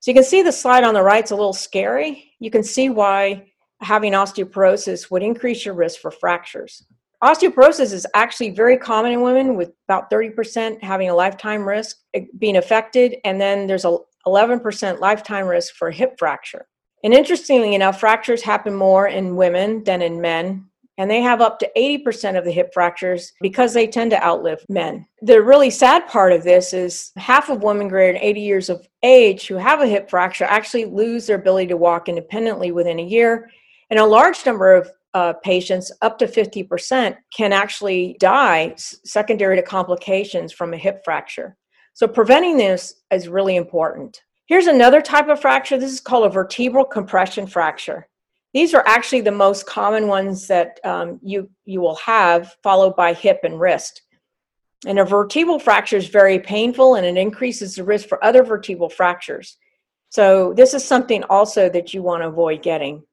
So 0.00 0.10
you 0.10 0.14
can 0.14 0.24
see 0.24 0.42
the 0.42 0.52
slide 0.52 0.84
on 0.84 0.94
the 0.94 1.02
right 1.02 1.24
is 1.24 1.30
a 1.30 1.36
little 1.36 1.52
scary. 1.52 2.32
You 2.38 2.50
can 2.50 2.62
see 2.62 2.90
why 2.90 3.50
having 3.80 4.12
osteoporosis 4.12 5.10
would 5.10 5.22
increase 5.22 5.64
your 5.64 5.74
risk 5.74 6.00
for 6.00 6.10
fractures. 6.10 6.86
Osteoporosis 7.22 7.92
is 7.92 8.06
actually 8.14 8.50
very 8.50 8.78
common 8.78 9.12
in 9.12 9.20
women, 9.20 9.56
with 9.56 9.72
about 9.88 10.10
30% 10.10 10.82
having 10.82 11.10
a 11.10 11.14
lifetime 11.14 11.68
risk 11.68 11.98
eh, 12.14 12.24
being 12.38 12.56
affected. 12.56 13.16
And 13.24 13.40
then 13.40 13.66
there's 13.66 13.84
a 13.84 13.98
11% 14.26 15.00
lifetime 15.00 15.46
risk 15.46 15.74
for 15.74 15.90
hip 15.90 16.14
fracture. 16.18 16.66
And 17.02 17.14
interestingly 17.14 17.74
enough, 17.74 18.00
fractures 18.00 18.42
happen 18.42 18.74
more 18.74 19.08
in 19.08 19.36
women 19.36 19.84
than 19.84 20.02
in 20.02 20.20
men, 20.20 20.66
and 20.98 21.10
they 21.10 21.22
have 21.22 21.40
up 21.40 21.58
to 21.60 21.70
80% 21.76 22.36
of 22.36 22.44
the 22.44 22.50
hip 22.50 22.74
fractures 22.74 23.32
because 23.40 23.72
they 23.72 23.86
tend 23.86 24.10
to 24.10 24.22
outlive 24.22 24.62
men. 24.68 25.06
The 25.22 25.40
really 25.40 25.70
sad 25.70 26.06
part 26.08 26.32
of 26.32 26.44
this 26.44 26.74
is 26.74 27.12
half 27.16 27.48
of 27.48 27.62
women 27.62 27.88
greater 27.88 28.12
than 28.12 28.22
80 28.22 28.40
years 28.42 28.68
of 28.68 28.86
age 29.02 29.46
who 29.46 29.54
have 29.54 29.80
a 29.80 29.86
hip 29.86 30.10
fracture 30.10 30.44
actually 30.44 30.84
lose 30.84 31.26
their 31.26 31.36
ability 31.36 31.68
to 31.68 31.78
walk 31.78 32.10
independently 32.10 32.70
within 32.70 32.98
a 32.98 33.04
year. 33.04 33.50
And 33.88 33.98
a 33.98 34.04
large 34.04 34.44
number 34.44 34.74
of 34.74 34.90
uh, 35.14 35.32
patients, 35.42 35.90
up 36.02 36.18
to 36.18 36.26
50%, 36.26 37.16
can 37.34 37.52
actually 37.52 38.16
die 38.20 38.74
secondary 38.76 39.56
to 39.56 39.62
complications 39.62 40.52
from 40.52 40.74
a 40.74 40.76
hip 40.76 41.00
fracture. 41.04 41.56
So, 41.94 42.06
preventing 42.06 42.56
this 42.56 42.94
is 43.10 43.28
really 43.28 43.56
important. 43.56 44.20
Here's 44.50 44.66
another 44.66 45.00
type 45.00 45.28
of 45.28 45.40
fracture. 45.40 45.78
This 45.78 45.92
is 45.92 46.00
called 46.00 46.26
a 46.26 46.28
vertebral 46.28 46.84
compression 46.84 47.46
fracture. 47.46 48.08
These 48.52 48.74
are 48.74 48.82
actually 48.84 49.20
the 49.20 49.30
most 49.30 49.64
common 49.64 50.08
ones 50.08 50.48
that 50.48 50.80
um, 50.82 51.20
you, 51.22 51.48
you 51.66 51.80
will 51.80 51.94
have, 51.94 52.56
followed 52.60 52.96
by 52.96 53.12
hip 53.12 53.38
and 53.44 53.60
wrist. 53.60 54.02
And 54.88 54.98
a 54.98 55.04
vertebral 55.04 55.60
fracture 55.60 55.98
is 55.98 56.08
very 56.08 56.40
painful 56.40 56.96
and 56.96 57.06
it 57.06 57.16
increases 57.16 57.76
the 57.76 57.84
risk 57.84 58.08
for 58.08 58.24
other 58.24 58.42
vertebral 58.42 58.88
fractures. 58.88 59.56
So, 60.08 60.52
this 60.52 60.74
is 60.74 60.84
something 60.84 61.22
also 61.30 61.68
that 61.68 61.94
you 61.94 62.02
want 62.02 62.24
to 62.24 62.28
avoid 62.28 62.60
getting. 62.60 63.04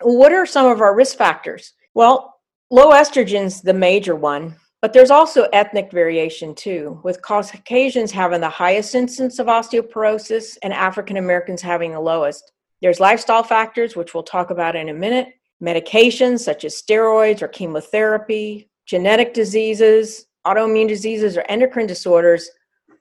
What 0.00 0.32
are 0.32 0.44
some 0.44 0.66
of 0.66 0.80
our 0.80 0.96
risk 0.96 1.16
factors? 1.16 1.72
Well, 1.94 2.40
low 2.68 2.90
estrogen 2.90 3.44
is 3.44 3.60
the 3.60 3.74
major 3.74 4.16
one, 4.16 4.56
but 4.82 4.92
there's 4.92 5.10
also 5.10 5.48
ethnic 5.52 5.90
variation 5.92 6.54
too, 6.54 7.00
with 7.02 7.22
Caucasians 7.22 8.10
having 8.10 8.40
the 8.40 8.48
highest 8.48 8.94
incidence 8.94 9.38
of 9.38 9.46
osteoporosis 9.46 10.56
and 10.62 10.72
African 10.72 11.18
Americans 11.18 11.60
having 11.60 11.92
the 11.92 12.00
lowest. 12.00 12.52
There's 12.80 13.00
lifestyle 13.00 13.42
factors, 13.42 13.94
which 13.94 14.14
we'll 14.14 14.22
talk 14.22 14.50
about 14.50 14.76
in 14.76 14.88
a 14.88 14.94
minute, 14.94 15.28
medications 15.62 16.40
such 16.40 16.64
as 16.64 16.80
steroids 16.80 17.42
or 17.42 17.48
chemotherapy, 17.48 18.70
genetic 18.86 19.34
diseases, 19.34 20.26
autoimmune 20.46 20.88
diseases, 20.88 21.36
or 21.36 21.44
endocrine 21.48 21.86
disorders 21.86 22.48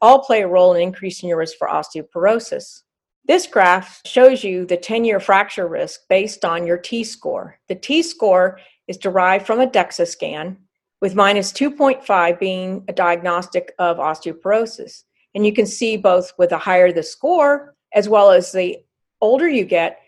all 0.01 0.19
play 0.19 0.41
a 0.41 0.48
role 0.48 0.74
in 0.74 0.81
increasing 0.81 1.29
your 1.29 1.38
risk 1.38 1.57
for 1.57 1.67
osteoporosis. 1.67 2.83
This 3.25 3.48
graph 3.48 4.01
shows 4.05 4.43
you 4.43 4.65
the 4.65 4.77
10 4.77 5.05
year 5.05 5.19
fracture 5.19 5.67
risk 5.67 6.01
based 6.09 6.43
on 6.43 6.65
your 6.65 6.77
T 6.77 7.03
score. 7.03 7.59
The 7.67 7.75
T 7.75 8.01
score 8.01 8.59
is 8.88 8.98
derived 8.98 9.45
from 9.45 9.59
a 9.59 9.67
DEXA 9.67 10.07
scan, 10.07 10.57
with 11.01 11.15
minus 11.15 11.51
2.5 11.51 12.39
being 12.39 12.84
a 12.88 12.94
diagnostic 12.94 13.74
of 13.79 13.98
osteoporosis. 13.98 15.03
And 15.36 15.46
you 15.46 15.53
can 15.53 15.65
see 15.65 15.98
both 15.98 16.34
with 16.38 16.50
the 16.50 16.58
higher 16.58 16.91
the 16.91 17.03
score, 17.03 17.75
as 17.94 18.10
well 18.10 18.32
as 18.32 18.51
the 18.51 18.77
older 19.22 19.48
you 19.48 19.65
get, 19.65 20.00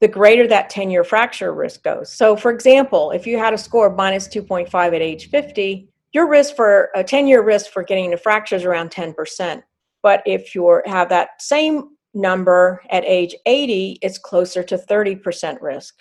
the 0.00 0.08
greater 0.08 0.46
that 0.46 0.70
10 0.70 0.90
year 0.90 1.04
fracture 1.04 1.52
risk 1.52 1.82
goes. 1.82 2.12
So, 2.12 2.36
for 2.36 2.50
example, 2.50 3.10
if 3.10 3.26
you 3.26 3.38
had 3.38 3.52
a 3.52 3.58
score 3.58 3.88
of 3.88 3.96
minus 3.96 4.28
2.5 4.28 4.72
at 4.74 4.94
age 4.94 5.28
50, 5.28 5.88
your 6.12 6.28
risk 6.28 6.56
for 6.56 6.90
a 6.94 7.04
10 7.04 7.26
year 7.26 7.42
risk 7.42 7.70
for 7.70 7.82
getting 7.82 8.12
a 8.12 8.16
fracture 8.16 8.56
is 8.56 8.64
around 8.64 8.90
10%. 8.90 9.62
But 10.02 10.22
if 10.24 10.54
you 10.54 10.80
have 10.86 11.10
that 11.10 11.42
same 11.42 11.90
number 12.14 12.82
at 12.90 13.04
age 13.04 13.34
80, 13.46 13.98
it's 14.02 14.18
closer 14.18 14.62
to 14.62 14.78
30% 14.78 15.60
risk. 15.60 15.94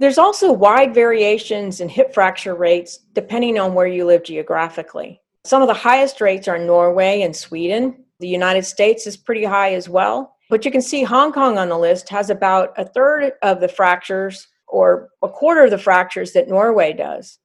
There's 0.00 0.16
also 0.16 0.50
wide 0.50 0.94
variations 0.94 1.82
in 1.82 1.88
hip 1.90 2.14
fracture 2.14 2.54
rates 2.54 3.00
depending 3.12 3.58
on 3.58 3.74
where 3.74 3.86
you 3.86 4.06
live 4.06 4.22
geographically. 4.22 5.20
Some 5.44 5.60
of 5.60 5.68
the 5.68 5.74
highest 5.74 6.22
rates 6.22 6.48
are 6.48 6.58
Norway 6.58 7.20
and 7.20 7.36
Sweden. 7.36 8.02
The 8.18 8.26
United 8.26 8.64
States 8.64 9.06
is 9.06 9.18
pretty 9.18 9.44
high 9.44 9.74
as 9.74 9.90
well. 9.90 10.36
But 10.48 10.64
you 10.64 10.70
can 10.70 10.80
see 10.80 11.02
Hong 11.02 11.32
Kong 11.32 11.58
on 11.58 11.68
the 11.68 11.76
list 11.76 12.08
has 12.08 12.30
about 12.30 12.72
a 12.78 12.84
third 12.84 13.34
of 13.42 13.60
the 13.60 13.68
fractures 13.68 14.48
or 14.66 15.10
a 15.22 15.28
quarter 15.28 15.64
of 15.64 15.70
the 15.70 15.76
fractures 15.76 16.32
that 16.32 16.48
Norway 16.48 16.94
does. 16.94 17.38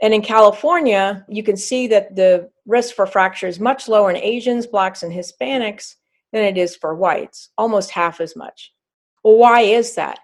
And 0.00 0.14
in 0.14 0.22
California, 0.22 1.26
you 1.28 1.42
can 1.42 1.56
see 1.56 1.88
that 1.88 2.14
the 2.14 2.50
risk 2.66 2.94
for 2.94 3.04
fracture 3.04 3.48
is 3.48 3.58
much 3.58 3.88
lower 3.88 4.10
in 4.10 4.16
Asians, 4.16 4.64
Blacks, 4.64 5.02
and 5.02 5.12
Hispanics 5.12 5.96
than 6.32 6.44
it 6.44 6.56
is 6.56 6.76
for 6.76 6.94
whites, 6.94 7.48
almost 7.58 7.90
half 7.90 8.20
as 8.20 8.36
much. 8.36 8.72
Well, 9.24 9.36
why 9.36 9.62
is 9.62 9.96
that? 9.96 10.20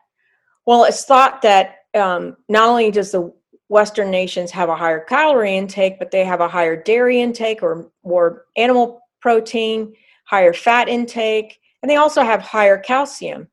Well, 0.66 0.84
it's 0.84 1.04
thought 1.04 1.42
that 1.42 1.76
um, 1.94 2.36
not 2.48 2.68
only 2.68 2.90
does 2.90 3.12
the 3.12 3.32
Western 3.68 4.10
nations 4.10 4.50
have 4.50 4.68
a 4.68 4.76
higher 4.76 5.00
calorie 5.00 5.56
intake, 5.56 5.98
but 5.98 6.10
they 6.10 6.24
have 6.24 6.40
a 6.40 6.48
higher 6.48 6.80
dairy 6.80 7.20
intake 7.20 7.62
or 7.62 7.90
more 8.04 8.46
animal 8.56 9.00
protein, 9.20 9.94
higher 10.24 10.52
fat 10.52 10.88
intake, 10.88 11.58
and 11.82 11.90
they 11.90 11.96
also 11.96 12.22
have 12.22 12.42
higher 12.42 12.78
calcium. 12.78 13.48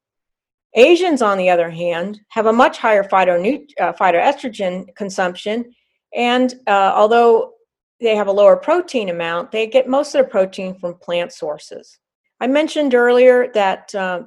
Asians, 0.75 1.22
on 1.22 1.38
the 1.38 1.50
other 1.50 1.70
hand, 1.70 2.20
have 2.29 2.48
a 2.48 2.53
much 2.53 2.79
higher 2.79 3.03
uh, 3.03 3.93
phytoestrogen 3.93 4.86
consumption, 4.96 5.72
and 6.15 6.55
uh, 6.67 6.91
although 6.96 7.53
they 8.01 8.15
have 8.15 8.27
a 8.27 8.32
lower 8.32 8.58
protein 8.58 9.10
amount, 9.10 9.51
they 9.51 9.67
get 9.67 9.88
most 9.88 10.10
of 10.10 10.13
their 10.13 10.24
protein 10.24 10.77
from 10.79 10.96
plant 10.96 11.32
sources. 11.32 12.00
I 12.39 12.48
mentioned 12.48 12.96
earlier 12.96 13.51
that 13.53 13.93
uh, 13.93 14.24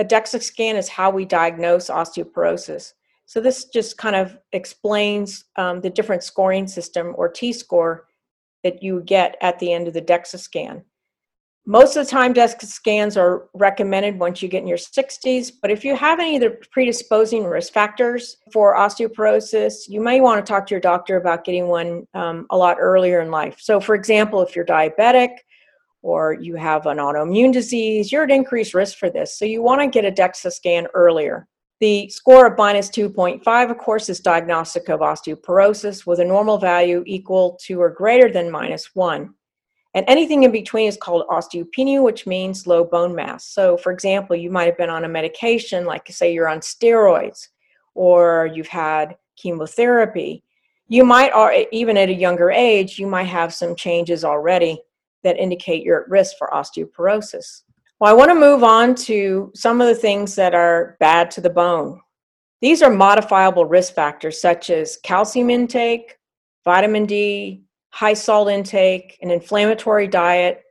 a 0.00 0.04
DEXA 0.04 0.42
scan 0.42 0.76
is 0.76 0.88
how 0.88 1.10
we 1.10 1.26
diagnose 1.26 1.90
osteoporosis. 1.90 2.94
So 3.26 3.38
this 3.38 3.66
just 3.66 3.98
kind 3.98 4.16
of 4.16 4.36
explains 4.52 5.44
um, 5.56 5.82
the 5.82 5.90
different 5.90 6.24
scoring 6.24 6.66
system 6.66 7.14
or 7.16 7.28
T 7.28 7.52
score 7.52 8.06
that 8.64 8.82
you 8.82 9.02
get 9.02 9.36
at 9.42 9.58
the 9.58 9.72
end 9.72 9.88
of 9.88 9.94
the 9.94 10.00
DEXA 10.00 10.38
scan. 10.38 10.82
Most 11.66 11.96
of 11.96 12.06
the 12.06 12.10
time, 12.10 12.32
DEXA 12.32 12.64
scans 12.64 13.18
are 13.18 13.50
recommended 13.52 14.18
once 14.18 14.40
you 14.40 14.48
get 14.48 14.62
in 14.62 14.66
your 14.66 14.78
60s, 14.78 15.52
but 15.60 15.70
if 15.70 15.84
you 15.84 15.94
have 15.94 16.18
any 16.18 16.36
of 16.36 16.40
the 16.40 16.56
predisposing 16.72 17.44
risk 17.44 17.74
factors 17.74 18.38
for 18.50 18.74
osteoporosis, 18.74 19.86
you 19.86 20.00
may 20.00 20.22
want 20.22 20.44
to 20.44 20.50
talk 20.50 20.66
to 20.66 20.74
your 20.74 20.80
doctor 20.80 21.18
about 21.18 21.44
getting 21.44 21.68
one 21.68 22.06
um, 22.14 22.46
a 22.48 22.56
lot 22.56 22.78
earlier 22.80 23.20
in 23.20 23.30
life. 23.30 23.58
So, 23.60 23.78
for 23.80 23.94
example, 23.94 24.40
if 24.40 24.56
you're 24.56 24.64
diabetic, 24.64 25.36
or 26.02 26.32
you 26.32 26.56
have 26.56 26.86
an 26.86 26.98
autoimmune 26.98 27.52
disease, 27.52 28.10
you're 28.10 28.24
at 28.24 28.30
increased 28.30 28.74
risk 28.74 28.96
for 28.98 29.10
this. 29.10 29.38
So 29.38 29.44
you 29.44 29.62
want 29.62 29.80
to 29.80 29.86
get 29.88 30.04
a 30.04 30.10
DEXA 30.10 30.52
scan 30.52 30.86
earlier. 30.94 31.46
The 31.80 32.08
score 32.10 32.46
of 32.46 32.58
minus 32.58 32.90
2.5, 32.90 33.70
of 33.70 33.78
course, 33.78 34.08
is 34.08 34.20
diagnostic 34.20 34.88
of 34.88 35.00
osteoporosis 35.00 36.06
with 36.06 36.20
a 36.20 36.24
normal 36.24 36.58
value 36.58 37.02
equal 37.06 37.58
to 37.62 37.80
or 37.80 37.90
greater 37.90 38.30
than 38.30 38.50
minus 38.50 38.94
1. 38.94 39.32
And 39.94 40.04
anything 40.06 40.44
in 40.44 40.52
between 40.52 40.88
is 40.88 40.96
called 40.96 41.26
osteopenia, 41.28 42.02
which 42.02 42.26
means 42.26 42.66
low 42.66 42.84
bone 42.84 43.14
mass. 43.14 43.46
So, 43.46 43.76
for 43.76 43.92
example, 43.92 44.36
you 44.36 44.50
might 44.50 44.66
have 44.66 44.76
been 44.78 44.90
on 44.90 45.04
a 45.04 45.08
medication, 45.08 45.84
like 45.84 46.06
say 46.10 46.32
you're 46.32 46.48
on 46.48 46.60
steroids, 46.60 47.48
or 47.94 48.48
you've 48.54 48.68
had 48.68 49.16
chemotherapy. 49.36 50.44
You 50.88 51.04
might, 51.04 51.32
even 51.72 51.96
at 51.96 52.08
a 52.08 52.14
younger 52.14 52.50
age, 52.50 52.98
you 52.98 53.06
might 53.06 53.24
have 53.24 53.52
some 53.52 53.74
changes 53.74 54.24
already 54.24 54.80
that 55.22 55.38
indicate 55.38 55.82
you're 55.82 56.02
at 56.02 56.08
risk 56.08 56.36
for 56.38 56.48
osteoporosis. 56.52 57.62
Well, 57.98 58.10
I 58.10 58.16
want 58.16 58.30
to 58.30 58.34
move 58.34 58.64
on 58.64 58.94
to 58.96 59.52
some 59.54 59.80
of 59.80 59.86
the 59.86 59.94
things 59.94 60.34
that 60.36 60.54
are 60.54 60.96
bad 61.00 61.30
to 61.32 61.40
the 61.40 61.50
bone. 61.50 62.00
These 62.62 62.82
are 62.82 62.90
modifiable 62.90 63.66
risk 63.66 63.94
factors 63.94 64.40
such 64.40 64.70
as 64.70 64.98
calcium 65.02 65.50
intake, 65.50 66.16
vitamin 66.64 67.06
D, 67.06 67.62
high 67.90 68.14
salt 68.14 68.48
intake, 68.48 69.18
an 69.22 69.30
inflammatory 69.30 70.08
diet, 70.08 70.62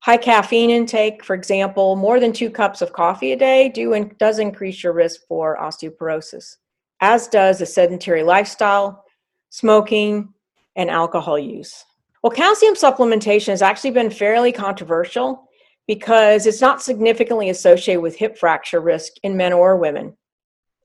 high 0.00 0.16
caffeine 0.16 0.70
intake, 0.70 1.24
for 1.24 1.34
example, 1.34 1.96
more 1.96 2.20
than 2.20 2.32
two 2.32 2.50
cups 2.50 2.82
of 2.82 2.92
coffee 2.92 3.32
a 3.32 3.36
day 3.36 3.68
do 3.68 3.92
in, 3.94 4.14
does 4.18 4.38
increase 4.38 4.82
your 4.82 4.92
risk 4.92 5.20
for 5.26 5.58
osteoporosis, 5.60 6.56
as 7.00 7.28
does 7.28 7.60
a 7.60 7.66
sedentary 7.66 8.22
lifestyle, 8.22 9.04
smoking, 9.50 10.32
and 10.76 10.90
alcohol 10.90 11.38
use. 11.38 11.84
Well, 12.28 12.36
calcium 12.36 12.74
supplementation 12.74 13.46
has 13.46 13.62
actually 13.62 13.92
been 13.92 14.10
fairly 14.10 14.52
controversial 14.52 15.48
because 15.86 16.46
it's 16.46 16.60
not 16.60 16.82
significantly 16.82 17.48
associated 17.48 18.02
with 18.02 18.16
hip 18.16 18.36
fracture 18.36 18.80
risk 18.80 19.14
in 19.22 19.34
men 19.34 19.54
or 19.54 19.78
women. 19.78 20.14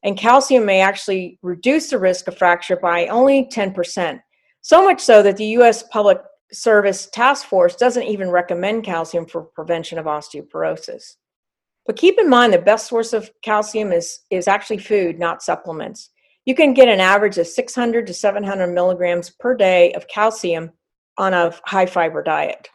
And 0.04 0.18
calcium 0.18 0.66
may 0.66 0.80
actually 0.80 1.40
reduce 1.42 1.90
the 1.90 2.00
risk 2.00 2.30
of 2.30 2.38
fracture 2.38 2.78
by 2.78 3.08
only 3.08 3.44
10%. 3.48 4.22
So 4.62 4.86
much 4.86 5.02
so 5.02 5.22
that 5.22 5.36
the 5.36 5.58
US 5.58 5.84
Public 5.84 6.20
Service 6.54 7.10
Task 7.12 7.46
Force 7.46 7.76
doesn't 7.76 8.04
even 8.04 8.30
recommend 8.30 8.86
calcium 8.86 9.26
for 9.26 9.42
prevention 9.42 10.00
of 10.00 10.06
osteoporosis. 10.06 11.16
But 11.86 11.98
keep 11.98 12.18
in 12.20 12.30
mind 12.30 12.54
the 12.54 12.60
best 12.60 12.88
source 12.88 13.12
of 13.12 13.30
calcium 13.42 13.92
is, 13.92 14.20
is 14.30 14.48
actually 14.48 14.78
food, 14.78 15.20
not 15.20 15.44
supplements. 15.44 16.10
You 16.46 16.56
can 16.56 16.74
get 16.74 16.88
an 16.88 17.02
average 17.02 17.38
of 17.38 17.48
600 17.48 18.08
to 18.08 18.14
700 18.14 18.68
milligrams 18.68 19.30
per 19.30 19.54
day 19.58 19.92
of 19.92 20.08
calcium 20.08 20.72
on 21.18 21.34
a 21.34 21.54
high 21.66 21.86
fiber 21.86 22.24
diet. 22.24 22.70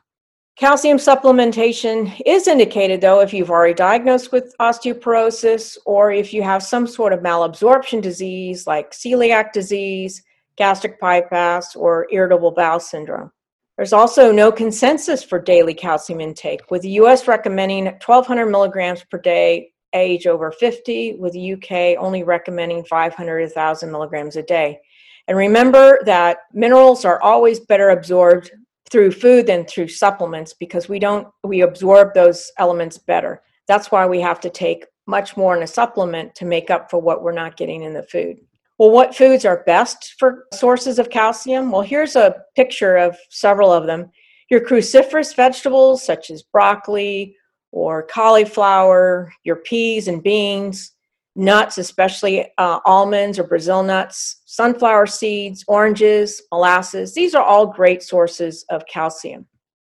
Calcium 0.58 0.98
supplementation 0.98 2.20
is 2.26 2.48
indicated 2.48 3.00
though 3.00 3.20
if 3.20 3.32
you've 3.32 3.50
already 3.50 3.74
diagnosed 3.74 4.32
with 4.32 4.54
osteoporosis 4.60 5.78
or 5.86 6.10
if 6.10 6.34
you 6.34 6.42
have 6.42 6.62
some 6.62 6.86
sort 6.86 7.12
of 7.12 7.20
malabsorption 7.20 8.02
disease 8.02 8.66
like 8.66 8.90
celiac 8.90 9.52
disease, 9.52 10.22
gastric 10.56 10.98
bypass, 11.00 11.76
or 11.76 12.08
irritable 12.10 12.50
bowel 12.50 12.80
syndrome. 12.80 13.30
There's 13.76 13.92
also 13.92 14.32
no 14.32 14.50
consensus 14.50 15.22
for 15.22 15.40
daily 15.40 15.72
calcium 15.72 16.20
intake, 16.20 16.68
with 16.68 16.82
the 16.82 16.90
US 17.02 17.28
recommending 17.28 17.84
1,200 17.84 18.46
milligrams 18.46 19.04
per 19.04 19.18
day 19.18 19.70
age 19.94 20.26
over 20.26 20.50
50, 20.50 21.14
with 21.20 21.32
the 21.32 21.52
UK 21.52 21.96
only 22.02 22.24
recommending 22.24 22.84
500 22.84 23.38
to 23.38 23.44
1,000 23.44 23.92
milligrams 23.92 24.34
a 24.34 24.42
day. 24.42 24.80
And 25.28 25.36
remember 25.36 26.00
that 26.06 26.38
minerals 26.52 27.04
are 27.04 27.20
always 27.22 27.60
better 27.60 27.90
absorbed 27.90 28.50
through 28.90 29.12
food 29.12 29.46
than 29.46 29.66
through 29.66 29.88
supplements 29.88 30.54
because 30.54 30.88
we 30.88 30.98
don't 30.98 31.28
we 31.44 31.60
absorb 31.60 32.14
those 32.14 32.50
elements 32.58 32.96
better. 32.96 33.42
That's 33.66 33.92
why 33.92 34.06
we 34.06 34.20
have 34.22 34.40
to 34.40 34.50
take 34.50 34.86
much 35.06 35.36
more 35.36 35.54
in 35.54 35.62
a 35.62 35.66
supplement 35.66 36.34
to 36.36 36.46
make 36.46 36.70
up 36.70 36.90
for 36.90 36.98
what 36.98 37.22
we're 37.22 37.32
not 37.32 37.58
getting 37.58 37.82
in 37.82 37.92
the 37.92 38.02
food. 38.02 38.38
Well, 38.78 38.90
what 38.90 39.14
foods 39.14 39.44
are 39.44 39.64
best 39.64 40.14
for 40.18 40.46
sources 40.54 40.98
of 40.98 41.10
calcium? 41.10 41.70
Well, 41.72 41.82
here's 41.82 42.16
a 42.16 42.36
picture 42.56 42.96
of 42.96 43.18
several 43.28 43.72
of 43.72 43.86
them. 43.86 44.10
Your 44.50 44.60
cruciferous 44.60 45.36
vegetables, 45.36 46.02
such 46.02 46.30
as 46.30 46.42
broccoli 46.42 47.36
or 47.70 48.04
cauliflower, 48.04 49.32
your 49.44 49.56
peas 49.56 50.08
and 50.08 50.22
beans, 50.22 50.92
nuts, 51.38 51.78
especially 51.78 52.46
uh, 52.58 52.80
almonds 52.84 53.38
or 53.38 53.44
Brazil 53.44 53.82
nuts, 53.82 54.42
sunflower 54.44 55.06
seeds, 55.06 55.64
oranges, 55.68 56.42
molasses. 56.50 57.14
These 57.14 57.34
are 57.34 57.44
all 57.44 57.66
great 57.66 58.02
sources 58.02 58.64
of 58.70 58.84
calcium. 58.86 59.46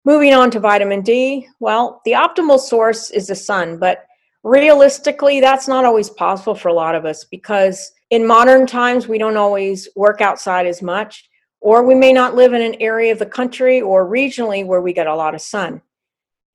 Moving 0.04 0.34
on 0.34 0.50
to 0.52 0.60
vitamin 0.60 1.00
D, 1.00 1.48
well, 1.58 2.02
the 2.04 2.12
optimal 2.12 2.60
source 2.60 3.10
is 3.10 3.26
the 3.26 3.34
sun, 3.34 3.78
but 3.78 4.04
realistically, 4.44 5.40
that's 5.40 5.66
not 5.66 5.84
always 5.84 6.10
possible 6.10 6.54
for 6.54 6.68
a 6.68 6.74
lot 6.74 6.94
of 6.94 7.06
us 7.06 7.24
because 7.24 7.90
in 8.10 8.26
modern 8.26 8.66
times, 8.66 9.08
we 9.08 9.18
don't 9.18 9.36
always 9.36 9.88
work 9.96 10.20
outside 10.20 10.66
as 10.66 10.82
much, 10.82 11.28
or 11.60 11.84
we 11.84 11.94
may 11.94 12.12
not 12.12 12.34
live 12.34 12.52
in 12.52 12.62
an 12.62 12.80
area 12.80 13.12
of 13.12 13.18
the 13.18 13.26
country 13.26 13.80
or 13.80 14.06
regionally 14.06 14.64
where 14.64 14.82
we 14.82 14.92
get 14.92 15.06
a 15.06 15.14
lot 15.14 15.34
of 15.34 15.40
sun. 15.40 15.80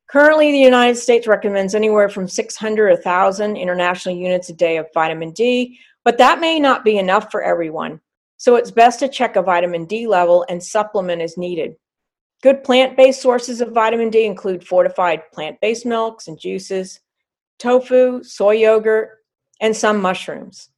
Currently, 0.08 0.52
the 0.52 0.60
United 0.60 0.98
States 0.98 1.28
recommends 1.28 1.74
anywhere 1.74 2.10
from 2.10 2.28
600 2.28 2.90
to 2.90 2.94
1,000 2.96 3.58
international 3.58 4.16
units 4.16 4.50
a 4.50 4.54
day 4.54 4.78
of 4.78 4.88
vitamin 4.94 5.32
D, 5.32 5.80
but 6.04 6.18
that 6.20 6.40
may 6.40 6.60
not 6.60 6.84
be 6.86 6.98
enough 6.98 7.32
for 7.32 7.42
everyone. 7.42 8.00
So 8.38 8.56
it's 8.56 8.70
best 8.70 9.00
to 9.00 9.10
check 9.10 9.36
a 9.36 9.42
vitamin 9.42 9.86
D 9.86 10.08
level 10.08 10.46
and 10.48 10.64
supplement 10.64 11.22
as 11.22 11.38
needed. 11.38 11.76
Good 12.44 12.64
plant 12.64 12.96
based 12.96 13.22
sources 13.22 13.62
of 13.62 13.72
vitamin 13.72 14.10
D 14.12 14.26
include 14.26 14.68
fortified 14.68 15.24
plant 15.34 15.60
based 15.62 15.86
milks 15.86 16.28
and 16.28 16.40
juices, 16.40 17.00
tofu, 17.58 18.22
soy 18.24 18.52
yogurt, 18.52 19.24
and 19.62 19.76
some 19.76 20.00
mushrooms. 20.00 20.70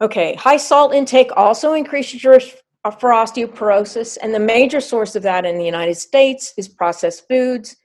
Okay, 0.00 0.34
high 0.34 0.56
salt 0.56 0.92
intake 0.92 1.30
also 1.36 1.74
increases 1.74 2.24
your 2.24 2.32
risk 2.32 2.56
for 2.98 3.12
uh, 3.12 3.24
osteoporosis, 3.24 4.18
and 4.20 4.34
the 4.34 4.40
major 4.40 4.80
source 4.80 5.14
of 5.14 5.22
that 5.22 5.44
in 5.44 5.56
the 5.56 5.64
United 5.64 5.94
States 5.94 6.52
is 6.56 6.66
processed 6.66 7.28
foods 7.28 7.76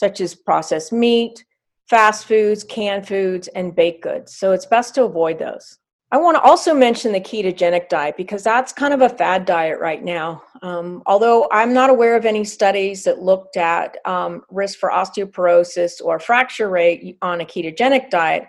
such 0.00 0.22
as 0.22 0.34
processed 0.34 0.94
meat, 0.94 1.44
fast 1.90 2.24
foods, 2.24 2.64
canned 2.64 3.06
foods, 3.06 3.48
and 3.48 3.76
baked 3.76 4.02
goods. 4.02 4.34
So 4.34 4.52
it's 4.52 4.64
best 4.64 4.94
to 4.94 5.04
avoid 5.04 5.38
those. 5.38 5.78
I 6.10 6.16
want 6.16 6.36
to 6.38 6.40
also 6.40 6.72
mention 6.74 7.12
the 7.12 7.20
ketogenic 7.20 7.90
diet 7.90 8.16
because 8.16 8.42
that's 8.42 8.72
kind 8.72 8.94
of 8.94 9.02
a 9.02 9.10
fad 9.10 9.44
diet 9.44 9.78
right 9.78 10.02
now. 10.02 10.42
Um, 10.62 11.02
although 11.04 11.48
I'm 11.52 11.74
not 11.74 11.90
aware 11.90 12.16
of 12.16 12.24
any 12.24 12.44
studies 12.44 13.04
that 13.04 13.20
looked 13.20 13.58
at 13.58 13.98
um, 14.06 14.42
risk 14.50 14.78
for 14.78 14.90
osteoporosis 14.90 16.00
or 16.02 16.18
fracture 16.18 16.70
rate 16.70 17.18
on 17.20 17.42
a 17.42 17.44
ketogenic 17.44 18.08
diet, 18.08 18.44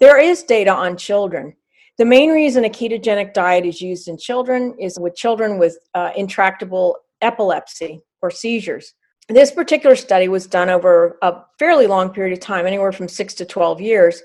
there 0.00 0.18
is 0.18 0.42
data 0.42 0.72
on 0.72 0.98
children. 0.98 1.56
The 1.96 2.04
main 2.04 2.30
reason 2.30 2.64
a 2.66 2.68
ketogenic 2.68 3.32
diet 3.32 3.64
is 3.64 3.80
used 3.80 4.06
in 4.06 4.18
children 4.18 4.76
is 4.78 4.98
with 5.00 5.16
children 5.16 5.58
with 5.58 5.78
uh, 5.94 6.10
intractable 6.14 6.96
epilepsy 7.22 8.02
or 8.20 8.30
seizures. 8.30 8.94
This 9.30 9.52
particular 9.52 9.94
study 9.94 10.26
was 10.26 10.48
done 10.48 10.68
over 10.68 11.16
a 11.22 11.42
fairly 11.56 11.86
long 11.86 12.10
period 12.10 12.32
of 12.32 12.40
time, 12.40 12.66
anywhere 12.66 12.90
from 12.90 13.06
six 13.06 13.32
to 13.34 13.44
12 13.44 13.80
years. 13.80 14.22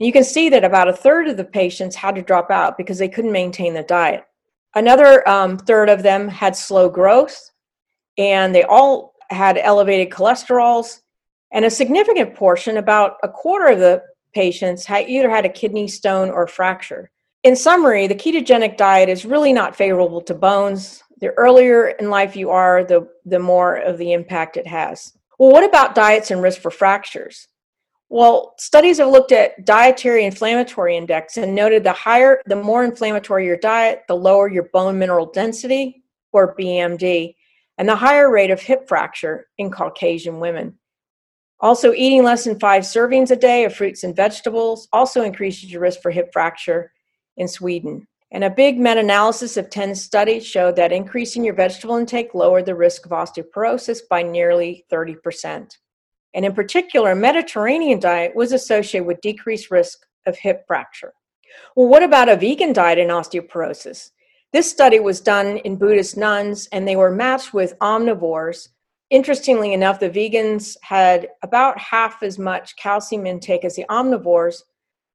You 0.00 0.10
can 0.10 0.24
see 0.24 0.48
that 0.48 0.64
about 0.64 0.88
a 0.88 0.92
third 0.92 1.28
of 1.28 1.36
the 1.36 1.44
patients 1.44 1.94
had 1.94 2.16
to 2.16 2.22
drop 2.22 2.50
out 2.50 2.76
because 2.76 2.98
they 2.98 3.08
couldn't 3.08 3.30
maintain 3.30 3.72
the 3.72 3.84
diet. 3.84 4.24
Another 4.74 5.26
um, 5.28 5.58
third 5.58 5.88
of 5.88 6.02
them 6.02 6.26
had 6.26 6.56
slow 6.56 6.88
growth, 6.88 7.50
and 8.18 8.52
they 8.52 8.64
all 8.64 9.14
had 9.30 9.58
elevated 9.58 10.10
cholesterols. 10.10 11.02
And 11.52 11.64
a 11.64 11.70
significant 11.70 12.34
portion, 12.34 12.78
about 12.78 13.16
a 13.22 13.28
quarter 13.28 13.68
of 13.68 13.78
the 13.78 14.02
patients, 14.34 14.84
had 14.84 15.08
either 15.08 15.30
had 15.30 15.44
a 15.44 15.50
kidney 15.50 15.86
stone 15.86 16.30
or 16.30 16.48
fracture. 16.48 17.12
In 17.44 17.54
summary, 17.54 18.08
the 18.08 18.14
ketogenic 18.16 18.76
diet 18.76 19.08
is 19.08 19.24
really 19.24 19.52
not 19.52 19.76
favorable 19.76 20.20
to 20.22 20.34
bones. 20.34 21.04
The 21.20 21.30
earlier 21.30 21.88
in 21.88 22.10
life 22.10 22.36
you 22.36 22.50
are, 22.50 22.84
the, 22.84 23.08
the 23.24 23.38
more 23.38 23.76
of 23.76 23.98
the 23.98 24.12
impact 24.12 24.56
it 24.56 24.66
has. 24.66 25.12
Well, 25.38 25.50
what 25.50 25.64
about 25.64 25.94
diets 25.94 26.30
and 26.30 26.42
risk 26.42 26.60
for 26.60 26.70
fractures? 26.70 27.48
Well, 28.10 28.54
studies 28.58 28.98
have 28.98 29.08
looked 29.08 29.32
at 29.32 29.66
dietary 29.66 30.24
inflammatory 30.24 30.96
index 30.96 31.36
and 31.36 31.54
noted 31.54 31.84
the 31.84 31.92
higher, 31.92 32.40
the 32.46 32.56
more 32.56 32.82
inflammatory 32.82 33.44
your 33.44 33.58
diet, 33.58 34.04
the 34.08 34.16
lower 34.16 34.48
your 34.48 34.70
bone 34.72 34.98
mineral 34.98 35.26
density, 35.26 36.02
or 36.32 36.56
BMD, 36.56 37.34
and 37.76 37.88
the 37.88 37.96
higher 37.96 38.30
rate 38.30 38.50
of 38.50 38.60
hip 38.60 38.88
fracture 38.88 39.48
in 39.58 39.70
Caucasian 39.70 40.40
women. 40.40 40.78
Also, 41.60 41.92
eating 41.92 42.22
less 42.22 42.44
than 42.44 42.58
five 42.58 42.84
servings 42.84 43.30
a 43.30 43.36
day 43.36 43.64
of 43.64 43.74
fruits 43.74 44.04
and 44.04 44.16
vegetables 44.16 44.88
also 44.92 45.22
increases 45.22 45.70
your 45.70 45.82
risk 45.82 46.00
for 46.00 46.10
hip 46.10 46.30
fracture 46.32 46.92
in 47.36 47.46
Sweden. 47.46 48.06
And 48.30 48.44
a 48.44 48.50
big 48.50 48.78
meta 48.78 49.00
analysis 49.00 49.56
of 49.56 49.70
10 49.70 49.94
studies 49.94 50.46
showed 50.46 50.76
that 50.76 50.92
increasing 50.92 51.44
your 51.44 51.54
vegetable 51.54 51.96
intake 51.96 52.34
lowered 52.34 52.66
the 52.66 52.74
risk 52.74 53.06
of 53.06 53.12
osteoporosis 53.12 54.00
by 54.08 54.22
nearly 54.22 54.84
30%. 54.92 55.78
And 56.34 56.44
in 56.44 56.52
particular, 56.52 57.12
a 57.12 57.16
Mediterranean 57.16 58.00
diet 58.00 58.36
was 58.36 58.52
associated 58.52 59.06
with 59.06 59.22
decreased 59.22 59.70
risk 59.70 60.00
of 60.26 60.36
hip 60.36 60.64
fracture. 60.66 61.14
Well, 61.74 61.88
what 61.88 62.02
about 62.02 62.28
a 62.28 62.36
vegan 62.36 62.74
diet 62.74 62.98
in 62.98 63.08
osteoporosis? 63.08 64.10
This 64.52 64.70
study 64.70 65.00
was 65.00 65.20
done 65.20 65.58
in 65.58 65.76
Buddhist 65.76 66.16
nuns, 66.16 66.68
and 66.70 66.86
they 66.86 66.96
were 66.96 67.10
matched 67.10 67.54
with 67.54 67.78
omnivores. 67.80 68.68
Interestingly 69.10 69.72
enough, 69.72 70.00
the 70.00 70.10
vegans 70.10 70.76
had 70.82 71.28
about 71.42 71.78
half 71.78 72.22
as 72.22 72.38
much 72.38 72.76
calcium 72.76 73.26
intake 73.26 73.64
as 73.64 73.74
the 73.74 73.86
omnivores, 73.88 74.62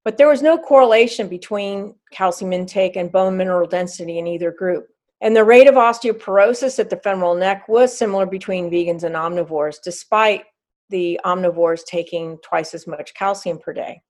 but 0.04 0.18
there 0.18 0.28
was 0.28 0.42
no 0.42 0.58
correlation 0.58 1.28
between 1.28 1.96
calcium 2.12 2.54
intake 2.54 2.96
and 2.96 3.12
bone 3.12 3.38
mineral 3.38 3.68
density 3.68 4.20
in 4.20 4.28
either 4.28 4.52
group. 4.52 4.88
And 5.22 5.36
the 5.36 5.46
rate 5.46 5.68
of 5.68 5.76
osteoporosis 5.76 6.80
at 6.80 6.90
the 6.90 6.98
femoral 6.98 7.36
neck 7.36 7.70
was 7.70 7.98
similar 7.98 8.26
between 8.26 8.70
vegans 8.70 9.04
and 9.04 9.16
omnivores, 9.16 9.78
despite 9.82 10.44
the 10.90 11.20
omnivores 11.26 11.86
taking 11.86 12.38
twice 12.44 12.74
as 12.74 12.86
much 12.86 13.14
calcium 13.14 13.58
per 13.58 13.72
day. 13.72 14.02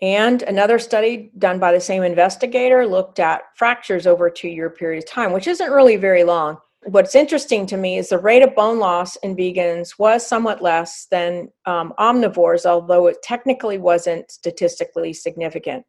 And 0.00 0.42
another 0.42 0.78
study 0.78 1.30
done 1.38 1.58
by 1.58 1.72
the 1.72 1.80
same 1.80 2.02
investigator 2.02 2.86
looked 2.86 3.20
at 3.20 3.42
fractures 3.54 4.06
over 4.06 4.26
a 4.26 4.32
two 4.32 4.48
year 4.48 4.70
period 4.70 5.02
of 5.02 5.08
time, 5.08 5.32
which 5.32 5.46
isn't 5.46 5.70
really 5.70 5.96
very 5.96 6.24
long. 6.24 6.58
What's 6.84 7.14
interesting 7.14 7.66
to 7.66 7.76
me 7.76 7.98
is 7.98 8.08
the 8.08 8.18
rate 8.18 8.42
of 8.42 8.56
bone 8.56 8.80
loss 8.80 9.14
in 9.16 9.36
vegans 9.36 9.98
was 9.98 10.26
somewhat 10.26 10.62
less 10.62 11.06
than 11.10 11.48
um, 11.64 11.94
omnivores, 11.98 12.66
although 12.66 13.06
it 13.06 13.22
technically 13.22 13.78
wasn't 13.78 14.30
statistically 14.30 15.12
significant. 15.12 15.84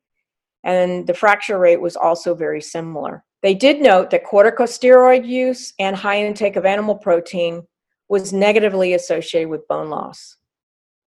And 0.63 1.07
the 1.07 1.15
fracture 1.15 1.57
rate 1.57 1.81
was 1.81 1.95
also 1.95 2.35
very 2.35 2.61
similar. 2.61 3.23
They 3.41 3.55
did 3.55 3.81
note 3.81 4.11
that 4.11 4.23
corticosteroid 4.23 5.25
use 5.27 5.73
and 5.79 5.95
high 5.95 6.23
intake 6.23 6.55
of 6.55 6.65
animal 6.65 6.95
protein 6.95 7.63
was 8.07 8.31
negatively 8.31 8.93
associated 8.93 9.49
with 9.49 9.67
bone 9.67 9.89
loss. 9.89 10.37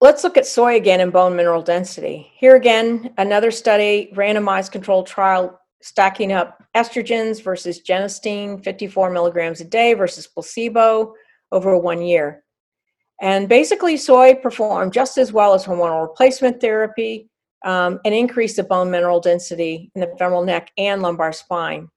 Let's 0.01 0.23
look 0.23 0.37
at 0.37 0.45
soy 0.45 0.75
again 0.75 0.99
and 0.99 1.11
bone 1.11 1.35
mineral 1.35 1.61
density. 1.61 2.31
Here 2.35 2.55
again, 2.55 3.13
another 3.17 3.51
study, 3.51 4.11
randomized 4.13 4.71
controlled 4.71 5.07
trial 5.07 5.59
stacking 5.81 6.31
up 6.31 6.63
estrogens 6.75 7.41
versus 7.41 7.81
genistein, 7.81 8.63
54 8.63 9.09
milligrams 9.09 9.61
a 9.61 9.65
day 9.65 9.93
versus 9.93 10.27
placebo 10.27 11.13
over 11.51 11.77
one 11.77 12.01
year. 12.01 12.43
And 13.21 13.49
basically, 13.49 13.97
soy 13.97 14.35
performed 14.35 14.93
just 14.93 15.17
as 15.17 15.33
well 15.33 15.53
as 15.53 15.65
hormonal 15.65 16.07
replacement 16.07 16.61
therapy 16.61 17.29
um, 17.65 17.99
and 18.05 18.13
increased 18.13 18.55
the 18.55 18.63
bone 18.63 18.89
mineral 18.89 19.19
density 19.19 19.91
in 19.93 20.01
the 20.01 20.13
femoral 20.17 20.43
neck 20.43 20.71
and 20.77 21.01
lumbar 21.01 21.33
spine. 21.33 21.89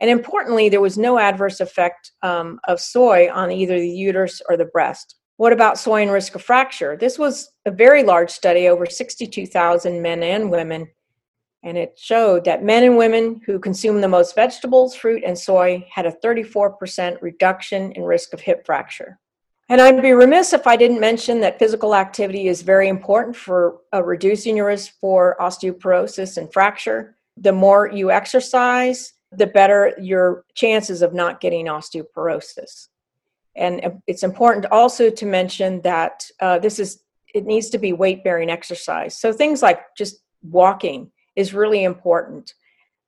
And 0.00 0.08
importantly, 0.08 0.70
there 0.70 0.80
was 0.80 0.96
no 0.96 1.18
adverse 1.18 1.60
effect 1.60 2.12
um, 2.22 2.58
of 2.64 2.80
soy 2.80 3.30
on 3.30 3.50
either 3.50 3.78
the 3.78 3.88
uterus 3.88 4.40
or 4.48 4.56
the 4.56 4.64
breast. 4.64 5.16
What 5.36 5.52
about 5.52 5.78
soy 5.78 6.02
and 6.02 6.10
risk 6.10 6.34
of 6.34 6.42
fracture? 6.42 6.96
This 6.96 7.18
was 7.18 7.50
a 7.66 7.70
very 7.70 8.02
large 8.02 8.30
study, 8.30 8.68
over 8.68 8.86
62,000 8.86 10.00
men 10.00 10.22
and 10.22 10.50
women, 10.50 10.88
and 11.62 11.76
it 11.76 11.98
showed 11.98 12.44
that 12.44 12.64
men 12.64 12.84
and 12.84 12.96
women 12.96 13.40
who 13.44 13.58
consumed 13.58 14.02
the 14.02 14.08
most 14.08 14.34
vegetables, 14.34 14.94
fruit, 14.94 15.22
and 15.24 15.38
soy 15.38 15.86
had 15.92 16.06
a 16.06 16.12
34% 16.12 17.20
reduction 17.20 17.92
in 17.92 18.02
risk 18.02 18.32
of 18.32 18.40
hip 18.40 18.64
fracture. 18.64 19.18
And 19.68 19.80
I'd 19.80 20.02
be 20.02 20.12
remiss 20.12 20.52
if 20.52 20.66
I 20.66 20.74
didn't 20.76 21.00
mention 21.00 21.40
that 21.40 21.58
physical 21.58 21.94
activity 21.94 22.48
is 22.48 22.62
very 22.62 22.88
important 22.88 23.36
for 23.36 23.82
uh, 23.94 24.02
reducing 24.02 24.56
your 24.56 24.66
risk 24.66 24.94
for 25.00 25.36
osteoporosis 25.38 26.38
and 26.38 26.52
fracture. 26.52 27.14
The 27.36 27.52
more 27.52 27.88
you 27.88 28.10
exercise, 28.10 29.12
the 29.30 29.46
better 29.46 29.94
your 30.00 30.44
chances 30.54 31.02
of 31.02 31.14
not 31.14 31.40
getting 31.40 31.66
osteoporosis. 31.66 32.88
And 33.54 34.00
it's 34.06 34.22
important 34.22 34.66
also 34.72 35.10
to 35.10 35.26
mention 35.26 35.82
that 35.82 36.24
uh, 36.40 36.58
this 36.58 36.78
is 36.78 37.02
it 37.32 37.46
needs 37.46 37.70
to 37.70 37.78
be 37.78 37.92
weight 37.92 38.24
bearing 38.24 38.50
exercise. 38.50 39.16
So 39.16 39.32
things 39.32 39.62
like 39.62 39.82
just 39.96 40.16
walking 40.42 41.12
is 41.36 41.54
really 41.54 41.84
important. 41.84 42.54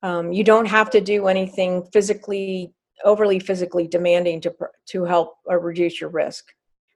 Um, 0.03 0.33
you 0.33 0.45
don't 0.45 0.67
have 0.67 0.91
to 0.91 1.01
do 1.01 1.29
anything 1.29 1.85
physically 1.93 2.75
overly 3.05 3.39
physically 3.39 3.87
demanding 3.87 4.41
to 4.41 4.55
to 4.87 5.05
help 5.05 5.35
or 5.47 5.59
reduce 5.59 6.01
your 6.01 6.11
risk. 6.11 6.45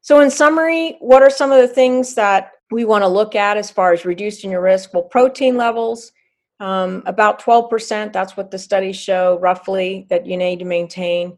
So 0.03 0.21
in 0.21 0.31
summary, 0.31 0.97
what 1.01 1.23
are 1.23 1.31
some 1.31 1.51
of 1.51 1.61
the 1.61 1.75
things 1.75 2.15
that 2.15 2.53
we 2.71 2.85
want 2.85 3.03
to 3.03 3.09
look 3.09 3.35
at 3.35 3.57
as 3.57 3.71
far 3.71 3.93
as 3.93 4.05
reducing 4.05 4.51
your 4.51 4.62
risk? 4.62 4.95
Well, 4.95 5.03
protein 5.03 5.57
levels, 5.57 6.12
um, 6.61 7.03
about 7.07 7.43
12%, 7.43 8.12
that's 8.12 8.37
what 8.37 8.51
the 8.51 8.59
studies 8.59 8.97
show 8.97 9.39
roughly 9.41 10.07
that 10.11 10.25
you 10.25 10.37
need 10.37 10.61
to 10.61 10.65
maintain. 10.65 11.37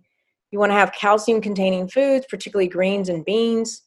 You 0.51 0.59
want 0.59 0.71
to 0.71 0.77
have 0.77 0.93
calcium 0.93 1.41
containing 1.41 1.89
foods, 1.89 2.27
particularly 2.29 2.69
greens 2.69 3.09
and 3.09 3.25
beans. 3.25 3.83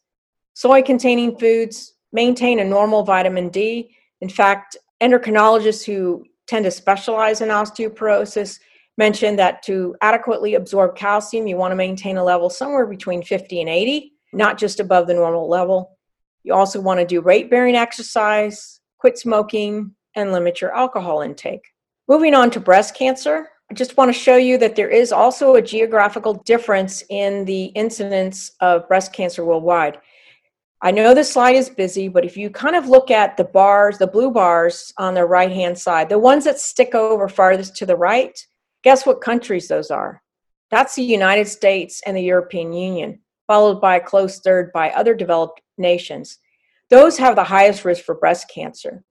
Soy 0.53 0.81
containing 0.81 1.37
foods, 1.37 1.93
maintain 2.11 2.59
a 2.59 2.65
normal 2.65 3.03
vitamin 3.03 3.49
D. 3.49 3.95
In 4.19 4.29
fact, 4.29 4.77
endocrinologists 5.01 5.85
who 5.85 6.25
tend 6.47 6.65
to 6.65 6.71
specialize 6.71 7.41
in 7.41 7.49
osteoporosis 7.49 8.59
mention 8.97 9.35
that 9.37 9.63
to 9.63 9.95
adequately 10.01 10.55
absorb 10.55 10.95
calcium, 10.95 11.47
you 11.47 11.57
want 11.57 11.71
to 11.71 11.75
maintain 11.75 12.17
a 12.17 12.23
level 12.23 12.49
somewhere 12.49 12.85
between 12.85 13.23
50 13.23 13.61
and 13.61 13.69
80, 13.69 14.13
not 14.33 14.57
just 14.57 14.79
above 14.79 15.07
the 15.07 15.13
normal 15.13 15.49
level. 15.49 15.97
You 16.43 16.53
also 16.53 16.81
want 16.81 16.99
to 16.99 17.05
do 17.05 17.21
weight 17.21 17.49
bearing 17.49 17.75
exercise, 17.75 18.79
quit 18.97 19.17
smoking, 19.17 19.95
and 20.15 20.31
limit 20.31 20.61
your 20.61 20.75
alcohol 20.75 21.21
intake. 21.21 21.63
Moving 22.07 22.33
on 22.33 22.51
to 22.51 22.59
breast 22.59 22.95
cancer, 22.95 23.47
I 23.71 23.73
just 23.73 23.95
want 23.95 24.09
to 24.09 24.19
show 24.19 24.35
you 24.35 24.57
that 24.57 24.75
there 24.75 24.89
is 24.89 25.13
also 25.13 25.55
a 25.55 25.61
geographical 25.61 26.33
difference 26.33 27.05
in 27.09 27.45
the 27.45 27.65
incidence 27.67 28.51
of 28.59 28.85
breast 28.89 29.13
cancer 29.13 29.45
worldwide. 29.45 29.99
I 30.83 30.89
know 30.89 31.13
this 31.13 31.31
slide 31.31 31.55
is 31.55 31.69
busy, 31.69 32.07
but 32.07 32.25
if 32.25 32.35
you 32.35 32.49
kind 32.49 32.75
of 32.75 32.87
look 32.87 33.11
at 33.11 33.37
the 33.37 33.43
bars, 33.43 33.99
the 33.99 34.07
blue 34.07 34.31
bars 34.31 34.91
on 34.97 35.13
the 35.13 35.25
right 35.25 35.51
hand 35.51 35.77
side, 35.77 36.09
the 36.09 36.17
ones 36.17 36.43
that 36.45 36.59
stick 36.59 36.95
over 36.95 37.29
farthest 37.29 37.75
to 37.77 37.85
the 37.85 37.95
right, 37.95 38.37
guess 38.83 39.05
what 39.05 39.21
countries 39.21 39.67
those 39.67 39.91
are? 39.91 40.23
That's 40.71 40.95
the 40.95 41.03
United 41.03 41.47
States 41.47 42.01
and 42.07 42.17
the 42.17 42.23
European 42.23 42.73
Union, 42.73 43.19
followed 43.45 43.79
by 43.79 43.97
a 43.97 44.03
close 44.03 44.39
third 44.39 44.71
by 44.73 44.89
other 44.89 45.13
developed 45.13 45.61
nations. 45.77 46.39
Those 46.89 47.17
have 47.19 47.35
the 47.35 47.43
highest 47.43 47.85
risk 47.85 48.03
for 48.03 48.15
breast 48.15 48.49
cancer. 48.51 49.03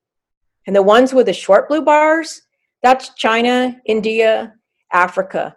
And 0.66 0.74
the 0.74 0.82
ones 0.82 1.14
with 1.14 1.26
the 1.26 1.32
short 1.32 1.68
blue 1.68 1.82
bars, 1.82 2.42
that's 2.82 3.14
China, 3.14 3.80
India, 3.86 4.54
Africa. 4.92 5.56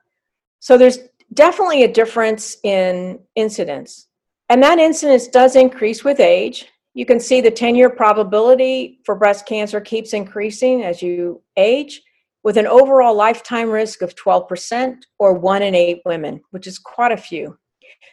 So 0.60 0.78
there's 0.78 0.99
definitely 1.34 1.84
a 1.84 1.91
difference 1.91 2.58
in 2.63 3.19
incidence. 3.36 4.08
And 4.49 4.62
that 4.62 4.79
incidence 4.79 5.27
does 5.27 5.56
increase 5.56 6.03
with 6.03 6.19
age. 6.19 6.67
You 6.93 7.06
can 7.06 7.19
see 7.19 7.41
the 7.41 7.51
10 7.51 7.75
year 7.75 7.89
probability 7.89 8.99
for 9.06 9.15
breast 9.15 9.45
cancer 9.45 9.82
keeps 9.82 10.13
increasing 10.13 10.84
as 10.84 11.01
you 11.01 11.41
age, 11.58 12.01
with 12.43 12.58
an 12.58 12.67
overall 12.67 13.15
lifetime 13.15 13.69
risk 13.69 14.01
of 14.01 14.15
12% 14.15 14.97
or 15.17 15.34
one 15.34 15.62
in 15.62 15.73
eight 15.73 16.01
women, 16.06 16.41
which 16.51 16.67
is 16.67 16.77
quite 16.77 17.13
a 17.13 17.17
few. 17.17 17.58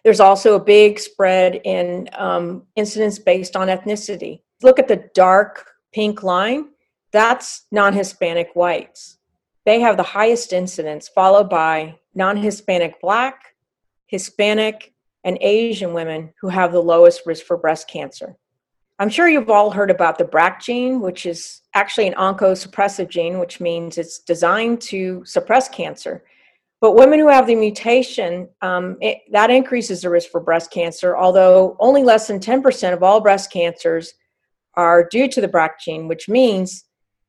There's 0.05 0.21
also 0.21 0.55
a 0.55 0.65
big 0.65 1.01
spread 1.01 1.61
in 1.65 2.09
um, 2.17 2.63
incidence 2.77 3.19
based 3.19 3.57
on 3.57 3.69
ethnicity. 3.69 4.43
Look 4.63 4.79
at 4.79 4.89
the 4.89 5.11
dark 5.15 5.67
pink 5.93 6.23
line, 6.23 6.69
that's 7.13 7.67
non 7.73 7.93
Hispanic 7.93 8.51
whites 8.55 9.19
they 9.65 9.81
have 9.81 9.97
the 9.97 10.03
highest 10.03 10.53
incidence, 10.53 11.09
followed 11.09 11.49
by 11.49 11.99
non 12.15 12.37
Hispanic 12.37 13.01
Black, 13.01 13.55
Hispanic, 14.07 14.90
and 15.25 15.39
Asian 15.41 15.93
women 15.93 16.33
who 16.41 16.49
have 16.49 16.73
the 16.73 16.83
lowest 16.83 17.23
risk 17.27 17.45
for 17.45 17.57
breast 17.57 17.89
cancer. 17.89 18.37
I'm 18.99 19.09
sure 19.09 19.29
you've 19.29 19.51
all 19.51 19.71
heard 19.71 19.91
about 19.91 20.19
the 20.19 20.25
BRCA 20.25 20.61
gene, 20.61 21.01
which 21.01 21.25
is 21.25 21.63
actually 21.75 22.07
an 22.07 22.15
oncosuppressive 22.15 23.09
gene, 23.09 23.39
which 23.39 23.61
means 23.61 23.97
it's 23.97 24.19
designed 24.19 24.81
to 24.83 25.25
suppress 25.25 25.69
cancer. 25.69 26.23
But 26.83 26.97
women 26.97 27.19
who 27.19 27.29
have 27.29 27.47
the 27.47 27.55
mutation, 27.55 28.49
um, 28.63 28.97
it, 29.01 29.19
that 29.33 29.51
increases 29.51 30.03
the 30.03 30.11
risk 30.11 30.31
for 30.31 30.41
breast 30.41 30.71
cancer, 30.71 31.17
although 31.17 31.77
only 31.81 32.03
less 32.03 32.27
than 32.27 32.41
10% 32.41 32.93
of 32.93 33.03
all 33.03 33.21
breast 33.21 33.51
cancers 33.53 34.15
are 34.75 35.09
due 35.11 35.29
to 35.29 35.41
the 35.41 35.49
BRCA 35.49 35.79
gene, 35.83 36.09
which 36.09 36.29
means 36.29 36.85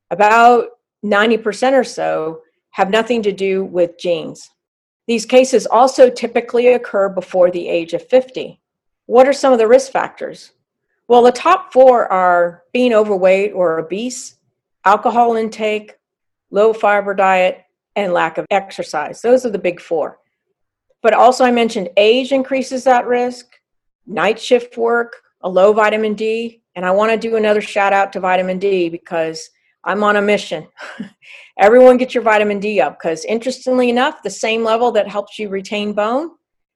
about 0.09 0.67
90% 1.05 1.73
or 1.73 1.83
so 1.83 2.41
have 2.71 2.89
nothing 2.89 3.23
to 3.23 3.31
do 3.31 3.63
with 3.65 3.97
genes. 3.97 4.49
These 5.07 5.25
cases 5.25 5.65
also 5.67 6.09
typically 6.09 6.67
occur 6.67 7.09
before 7.09 7.51
the 7.51 7.67
age 7.67 7.93
of 7.93 8.07
50. 8.07 8.59
What 9.05 9.27
are 9.27 9.33
some 9.33 9.51
of 9.51 9.59
the 9.59 9.67
risk 9.67 9.91
factors? 9.91 10.51
Well, 11.07 11.23
the 11.23 11.31
top 11.31 11.73
four 11.73 12.11
are 12.11 12.63
being 12.71 12.93
overweight 12.93 13.51
or 13.53 13.79
obese, 13.79 14.37
alcohol 14.85 15.35
intake, 15.35 15.97
low 16.51 16.73
fiber 16.73 17.13
diet, 17.13 17.65
and 17.95 18.13
lack 18.13 18.37
of 18.37 18.45
exercise. 18.49 19.21
Those 19.21 19.45
are 19.45 19.49
the 19.49 19.59
big 19.59 19.81
four. 19.81 20.19
But 21.01 21.13
also, 21.13 21.43
I 21.43 21.51
mentioned 21.51 21.89
age 21.97 22.31
increases 22.31 22.83
that 22.83 23.07
risk, 23.07 23.47
night 24.05 24.39
shift 24.39 24.77
work, 24.77 25.21
a 25.41 25.49
low 25.49 25.73
vitamin 25.73 26.13
D. 26.13 26.61
And 26.75 26.85
I 26.85 26.91
want 26.91 27.11
to 27.11 27.17
do 27.17 27.35
another 27.35 27.61
shout 27.61 27.91
out 27.91 28.13
to 28.13 28.19
vitamin 28.19 28.59
D 28.59 28.87
because 28.87 29.49
I'm 29.83 30.03
on 30.03 30.15
a 30.15 30.21
mission. 30.21 30.67
Everyone 31.57 31.97
get 31.97 32.13
your 32.13 32.23
vitamin 32.23 32.59
D 32.59 32.81
up 32.81 32.99
because, 32.99 33.25
interestingly 33.25 33.89
enough, 33.89 34.23
the 34.23 34.29
same 34.29 34.63
level 34.63 34.91
that 34.91 35.07
helps 35.07 35.39
you 35.39 35.49
retain 35.49 35.93
bone 35.93 36.31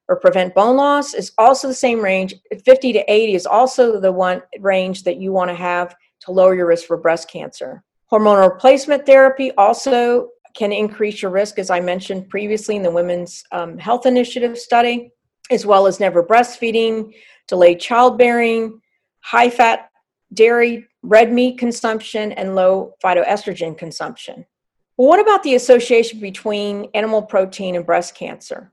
or 0.08 0.16
prevent 0.16 0.54
bone 0.54 0.76
loss 0.76 1.14
is 1.14 1.32
also 1.38 1.68
the 1.68 1.74
same 1.74 2.00
range. 2.00 2.34
50 2.64 2.92
to 2.92 3.12
80 3.12 3.34
is 3.34 3.46
also 3.46 4.00
the 4.00 4.12
one 4.12 4.42
range 4.60 5.02
that 5.04 5.16
you 5.16 5.32
want 5.32 5.50
to 5.50 5.54
have 5.54 5.94
to 6.20 6.30
lower 6.30 6.54
your 6.54 6.66
risk 6.66 6.86
for 6.86 6.96
breast 6.96 7.30
cancer. 7.30 7.82
Hormonal 8.10 8.52
replacement 8.52 9.04
therapy 9.04 9.50
also 9.52 10.28
can 10.54 10.72
increase 10.72 11.20
your 11.20 11.30
risk, 11.30 11.58
as 11.58 11.70
I 11.70 11.80
mentioned 11.80 12.28
previously 12.28 12.76
in 12.76 12.82
the 12.82 12.90
Women's 12.90 13.44
um, 13.52 13.78
Health 13.78 14.06
Initiative 14.06 14.56
study, 14.56 15.12
as 15.50 15.66
well 15.66 15.86
as 15.86 16.00
never 16.00 16.22
breastfeeding, 16.22 17.12
delayed 17.46 17.80
childbearing, 17.80 18.80
high 19.20 19.50
fat 19.50 19.90
dairy 20.32 20.86
red 21.02 21.32
meat 21.32 21.58
consumption, 21.58 22.32
and 22.32 22.54
low 22.54 22.94
phytoestrogen 23.02 23.78
consumption. 23.78 24.44
Well, 24.96 25.08
what 25.08 25.20
about 25.20 25.42
the 25.42 25.54
association 25.54 26.20
between 26.20 26.88
animal 26.94 27.22
protein 27.22 27.76
and 27.76 27.86
breast 27.86 28.14
cancer? 28.14 28.72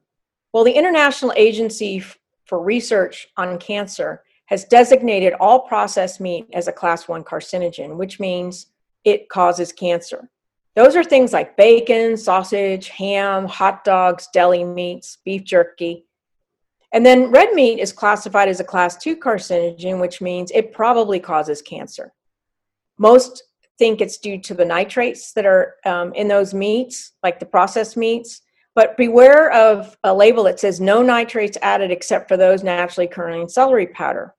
Well, 0.52 0.64
the 0.64 0.72
International 0.72 1.34
Agency 1.36 2.04
for 2.46 2.62
Research 2.62 3.28
on 3.38 3.60
Cancer 3.60 4.24
has 4.46 4.66
designated 4.66 5.34
all 5.40 5.62
processed 5.62 6.20
meat 6.20 6.48
as 6.54 6.68
a 6.68 6.72
class 6.72 7.08
1 7.08 7.24
carcinogen, 7.24 7.98
which 7.98 8.20
means 8.20 8.68
it 9.04 9.30
causes 9.30 9.72
cancer. 9.72 10.30
Those 10.76 10.96
are 10.96 11.04
things 11.04 11.34
like 11.34 11.56
bacon, 11.56 12.18
sausage, 12.18 12.90
ham, 12.90 13.46
hot 13.48 13.84
dogs, 13.84 14.28
deli 14.34 14.64
meats, 14.64 15.18
beef 15.24 15.44
jerky, 15.44 16.06
and 16.94 17.06
then 17.06 17.32
red 17.32 17.54
meat 17.54 17.80
is 17.80 17.92
classified 17.92 18.48
as 18.48 18.60
a 18.60 18.64
class 18.64 18.96
2 18.98 19.18
carcinogen, 19.18 20.00
which 20.00 20.22
means 20.22 20.52
it 20.52 20.72
probably 20.72 21.20
causes 21.20 21.62
cancer. 21.62 22.14
Most 22.98 23.44
think 23.80 24.02
it's 24.02 24.18
due 24.18 24.40
to 24.40 24.54
the 24.54 24.64
nitrates 24.64 25.34
that 25.34 25.46
are 25.46 25.76
um, 25.86 26.14
in 26.14 26.28
those 26.28 26.54
meats, 26.54 27.14
like 27.24 27.40
the 27.40 27.46
processed 27.46 27.98
meats. 27.98 28.42
But 28.76 28.98
beware 28.98 29.52
of 29.52 29.98
a 30.04 30.14
label 30.14 30.44
that 30.44 30.60
says 30.60 30.80
no 30.80 31.02
nitrates 31.02 31.58
added 31.62 31.92
except 31.92 32.28
for 32.28 32.38
those 32.38 32.64
naturally 32.64 33.08
occurring 33.08 33.42
in 33.42 33.50
celery 33.50 33.88
powder. 33.88 34.34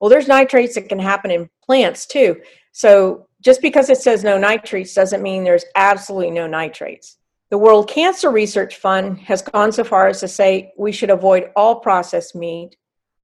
Well, 0.00 0.10
there's 0.10 0.28
nitrates 0.28 0.74
that 0.74 0.88
can 0.88 0.98
happen 0.98 1.30
in 1.30 1.50
plants 1.64 2.06
too. 2.06 2.40
So 2.72 3.28
just 3.42 3.62
because 3.62 3.90
it 3.90 3.98
says 3.98 4.24
no 4.24 4.38
nitrates 4.38 4.94
doesn't 4.94 5.22
mean 5.22 5.44
there's 5.44 5.64
absolutely 5.76 6.30
no 6.30 6.46
nitrates. 6.46 7.18
The 7.54 7.58
World 7.58 7.88
Cancer 7.88 8.32
Research 8.32 8.78
Fund 8.78 9.16
has 9.20 9.40
gone 9.40 9.70
so 9.70 9.84
far 9.84 10.08
as 10.08 10.18
to 10.18 10.26
say 10.26 10.72
we 10.76 10.90
should 10.90 11.10
avoid 11.10 11.52
all 11.54 11.76
processed 11.76 12.34
meat, 12.34 12.74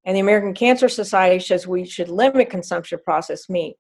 and 0.05 0.14
the 0.14 0.21
American 0.21 0.55
Cancer 0.55 0.88
Society 0.88 1.40
says 1.40 1.66
we 1.66 1.85
should 1.85 2.09
limit 2.09 2.49
consumption 2.49 2.95
of 2.95 3.05
processed 3.05 3.51
meat. 3.51 3.75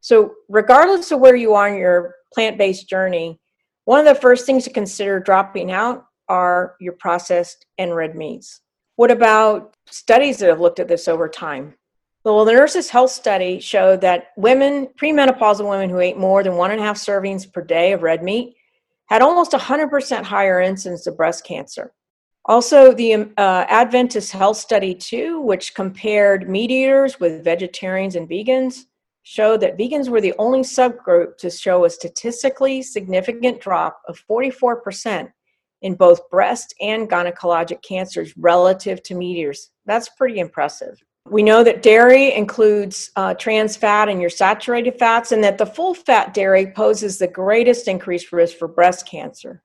So, 0.00 0.36
regardless 0.48 1.10
of 1.10 1.20
where 1.20 1.36
you 1.36 1.52
are 1.52 1.68
in 1.68 1.76
your 1.76 2.14
plant 2.32 2.56
based 2.56 2.88
journey, 2.88 3.38
one 3.84 4.00
of 4.00 4.06
the 4.06 4.18
first 4.18 4.46
things 4.46 4.64
to 4.64 4.70
consider 4.70 5.20
dropping 5.20 5.70
out 5.70 6.06
are 6.30 6.76
your 6.80 6.94
processed 6.94 7.66
and 7.76 7.94
red 7.94 8.16
meats. 8.16 8.62
What 8.96 9.10
about 9.10 9.76
studies 9.90 10.38
that 10.38 10.48
have 10.48 10.62
looked 10.62 10.80
at 10.80 10.88
this 10.88 11.08
over 11.08 11.28
time? 11.28 11.74
Well, 12.24 12.46
the 12.46 12.54
Nurses 12.54 12.88
Health 12.88 13.10
Study 13.10 13.60
showed 13.60 14.00
that 14.00 14.28
women, 14.38 14.86
premenopausal 14.98 15.68
women 15.68 15.90
who 15.90 16.00
ate 16.00 16.16
more 16.16 16.42
than 16.42 16.56
one 16.56 16.70
and 16.70 16.80
a 16.80 16.84
half 16.84 16.96
servings 16.96 17.52
per 17.52 17.60
day 17.60 17.92
of 17.92 18.02
red 18.02 18.22
meat, 18.22 18.56
had 19.10 19.22
almost 19.22 19.50
100% 19.52 20.22
higher 20.22 20.60
incidence 20.60 21.06
of 21.06 21.16
breast 21.16 21.44
cancer. 21.44 21.92
Also, 22.46 22.92
the 22.92 23.14
uh, 23.36 23.66
Adventist 23.68 24.32
Health 24.32 24.56
Study 24.56 24.94
2, 24.94 25.40
which 25.40 25.74
compared 25.74 26.48
meat 26.48 26.70
eaters 26.70 27.20
with 27.20 27.44
vegetarians 27.44 28.16
and 28.16 28.28
vegans, 28.28 28.84
showed 29.22 29.60
that 29.60 29.76
vegans 29.76 30.08
were 30.08 30.20
the 30.20 30.34
only 30.38 30.60
subgroup 30.60 31.36
to 31.36 31.50
show 31.50 31.84
a 31.84 31.90
statistically 31.90 32.82
significant 32.82 33.60
drop 33.60 34.00
of 34.08 34.22
44% 34.30 35.30
in 35.82 35.94
both 35.94 36.30
breast 36.30 36.74
and 36.80 37.10
gynecologic 37.10 37.82
cancers 37.82 38.32
relative 38.36 39.02
to 39.02 39.14
meat 39.14 39.36
eaters. 39.36 39.70
That's 39.86 40.08
pretty 40.08 40.38
impressive. 40.38 41.02
We 41.30 41.44
know 41.44 41.62
that 41.62 41.82
dairy 41.82 42.34
includes 42.34 43.12
uh, 43.14 43.34
trans 43.34 43.76
fat 43.76 44.08
and 44.08 44.20
your 44.20 44.30
saturated 44.30 44.98
fats, 44.98 45.30
and 45.30 45.44
that 45.44 45.58
the 45.58 45.66
full 45.66 45.94
fat 45.94 46.34
dairy 46.34 46.72
poses 46.72 47.18
the 47.18 47.28
greatest 47.28 47.86
increased 47.86 48.32
risk 48.32 48.56
for 48.56 48.66
breast 48.66 49.06
cancer. 49.06 49.62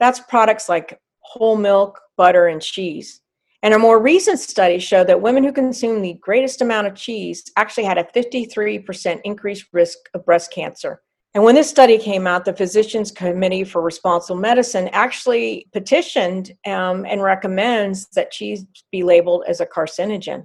That's 0.00 0.20
products 0.20 0.68
like 0.68 1.00
whole 1.20 1.56
milk, 1.56 1.98
butter, 2.18 2.48
and 2.48 2.60
cheese. 2.60 3.22
And 3.62 3.72
a 3.72 3.78
more 3.78 4.02
recent 4.02 4.38
study 4.38 4.78
showed 4.78 5.06
that 5.06 5.22
women 5.22 5.44
who 5.44 5.52
consume 5.52 6.02
the 6.02 6.18
greatest 6.20 6.60
amount 6.60 6.88
of 6.88 6.94
cheese 6.94 7.50
actually 7.56 7.84
had 7.84 7.96
a 7.96 8.04
53% 8.04 9.20
increased 9.24 9.66
risk 9.72 9.96
of 10.12 10.26
breast 10.26 10.52
cancer. 10.52 11.00
And 11.32 11.42
when 11.42 11.54
this 11.54 11.70
study 11.70 11.96
came 11.96 12.26
out, 12.26 12.44
the 12.44 12.52
Physicians 12.52 13.10
Committee 13.10 13.64
for 13.64 13.80
Responsible 13.80 14.38
Medicine 14.38 14.88
actually 14.88 15.68
petitioned 15.72 16.52
um, 16.66 17.06
and 17.06 17.22
recommends 17.22 18.08
that 18.08 18.30
cheese 18.30 18.66
be 18.90 19.02
labeled 19.02 19.44
as 19.48 19.60
a 19.60 19.66
carcinogen. 19.66 20.44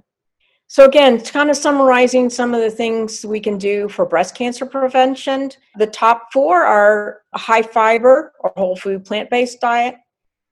So, 0.70 0.84
again, 0.84 1.18
kind 1.22 1.48
of 1.48 1.56
summarizing 1.56 2.28
some 2.28 2.52
of 2.52 2.60
the 2.60 2.70
things 2.70 3.24
we 3.24 3.40
can 3.40 3.56
do 3.56 3.88
for 3.88 4.04
breast 4.04 4.34
cancer 4.34 4.66
prevention. 4.66 5.50
The 5.78 5.86
top 5.86 6.30
four 6.30 6.62
are 6.62 7.22
a 7.32 7.38
high 7.38 7.62
fiber 7.62 8.34
or 8.40 8.52
whole 8.54 8.76
food 8.76 9.06
plant 9.06 9.30
based 9.30 9.62
diet, 9.62 9.96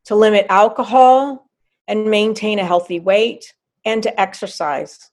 to 0.07 0.15
limit 0.15 0.47
alcohol 0.49 1.51
and 1.87 2.11
maintain 2.11 2.59
a 2.59 2.65
healthy 2.65 2.99
weight, 2.99 3.53
and 3.85 4.03
to 4.03 4.21
exercise. 4.21 5.11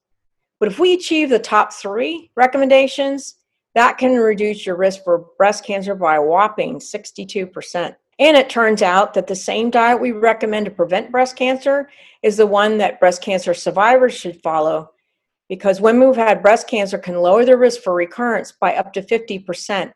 But 0.62 0.72
if 0.72 0.80
we 0.80 0.94
achieve 0.94 1.30
the 1.30 1.38
top 1.38 1.74
three 1.74 2.32
recommendations, 2.38 3.36
that 3.76 3.98
can 3.98 4.16
reduce 4.16 4.66
your 4.66 4.78
risk 4.78 5.04
for 5.04 5.26
breast 5.38 5.66
cancer 5.66 5.96
by 5.96 6.16
a 6.16 6.22
whopping 6.22 6.80
62%. 6.80 7.94
And 8.20 8.38
it 8.38 8.50
turns 8.50 8.82
out 8.82 9.16
that 9.16 9.28
the 9.28 9.36
same 9.36 9.70
diet 9.70 10.00
we 10.00 10.14
recommend 10.14 10.66
to 10.66 10.72
prevent 10.72 11.12
breast 11.12 11.36
cancer 11.36 11.90
is 12.22 12.38
the 12.38 12.48
one 12.48 12.78
that 12.78 13.02
breast 13.02 13.22
cancer 13.22 13.54
survivors 13.54 14.14
should 14.14 14.42
follow 14.42 14.92
because 15.54 15.80
women 15.80 16.02
who've 16.02 16.16
had 16.16 16.42
breast 16.42 16.68
cancer 16.68 16.98
can 16.98 17.16
lower 17.16 17.46
their 17.46 17.58
risk 17.58 17.84
for 17.84 17.94
recurrence 17.94 18.52
by 18.52 18.74
up 18.74 18.92
to 18.92 19.04
50% 19.04 19.94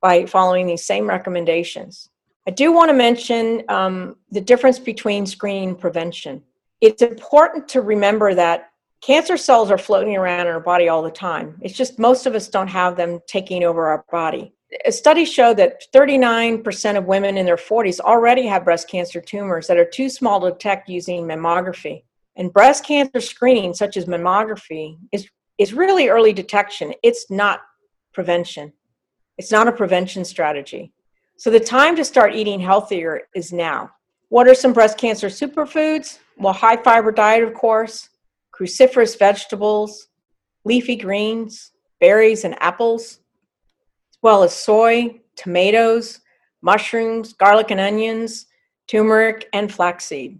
by 0.00 0.26
following 0.26 0.66
these 0.66 0.84
same 0.84 1.08
recommendations. 1.08 2.10
I 2.48 2.50
do 2.50 2.72
want 2.72 2.88
to 2.88 2.92
mention 2.92 3.62
um, 3.68 4.16
the 4.32 4.40
difference 4.40 4.80
between 4.80 5.24
screening 5.24 5.68
and 5.68 5.78
prevention. 5.78 6.42
It's 6.80 7.02
important 7.02 7.68
to 7.68 7.82
remember 7.82 8.34
that 8.34 8.72
cancer 9.00 9.36
cells 9.36 9.70
are 9.70 9.78
floating 9.78 10.16
around 10.16 10.48
in 10.48 10.52
our 10.52 10.58
body 10.58 10.88
all 10.88 11.04
the 11.04 11.10
time. 11.12 11.56
It's 11.60 11.76
just 11.76 12.00
most 12.00 12.26
of 12.26 12.34
us 12.34 12.48
don't 12.48 12.66
have 12.66 12.96
them 12.96 13.20
taking 13.28 13.62
over 13.62 13.86
our 13.86 14.04
body. 14.10 14.54
A 14.86 14.90
study 14.90 15.24
showed 15.24 15.56
that 15.58 15.84
39% 15.94 16.98
of 16.98 17.04
women 17.04 17.38
in 17.38 17.46
their 17.46 17.54
40s 17.54 18.00
already 18.00 18.44
have 18.48 18.64
breast 18.64 18.88
cancer 18.88 19.20
tumors 19.20 19.68
that 19.68 19.76
are 19.76 19.84
too 19.84 20.08
small 20.08 20.40
to 20.40 20.50
detect 20.50 20.88
using 20.88 21.22
mammography. 21.22 22.02
And 22.36 22.52
breast 22.52 22.84
cancer 22.84 23.20
screening, 23.20 23.72
such 23.74 23.96
as 23.96 24.04
mammography, 24.04 24.98
is, 25.12 25.28
is 25.58 25.72
really 25.72 26.08
early 26.08 26.32
detection. 26.32 26.92
It's 27.02 27.30
not 27.30 27.60
prevention. 28.12 28.72
It's 29.38 29.50
not 29.50 29.68
a 29.68 29.72
prevention 29.72 30.24
strategy. 30.24 30.92
So 31.38 31.50
the 31.50 31.60
time 31.60 31.96
to 31.96 32.04
start 32.04 32.34
eating 32.34 32.60
healthier 32.60 33.22
is 33.34 33.52
now. 33.52 33.90
What 34.28 34.48
are 34.48 34.54
some 34.54 34.72
breast 34.72 34.98
cancer 34.98 35.28
superfoods? 35.28 36.18
Well, 36.38 36.52
high 36.52 36.76
fiber 36.76 37.12
diet, 37.12 37.42
of 37.42 37.54
course, 37.54 38.08
cruciferous 38.52 39.18
vegetables, 39.18 40.08
leafy 40.64 40.96
greens, 40.96 41.72
berries, 42.00 42.44
and 42.44 42.60
apples, 42.60 43.20
as 44.10 44.18
well 44.22 44.42
as 44.42 44.54
soy, 44.54 45.20
tomatoes, 45.36 46.20
mushrooms, 46.62 47.34
garlic 47.34 47.70
and 47.70 47.80
onions, 47.80 48.46
turmeric, 48.88 49.48
and 49.52 49.72
flaxseed. 49.72 50.38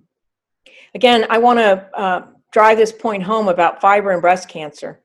Again, 0.96 1.26
I 1.28 1.36
want 1.36 1.58
to 1.58 1.90
uh, 1.94 2.26
drive 2.52 2.78
this 2.78 2.90
point 2.90 3.22
home 3.22 3.48
about 3.48 3.82
fiber 3.82 4.12
and 4.12 4.22
breast 4.22 4.48
cancer. 4.48 5.02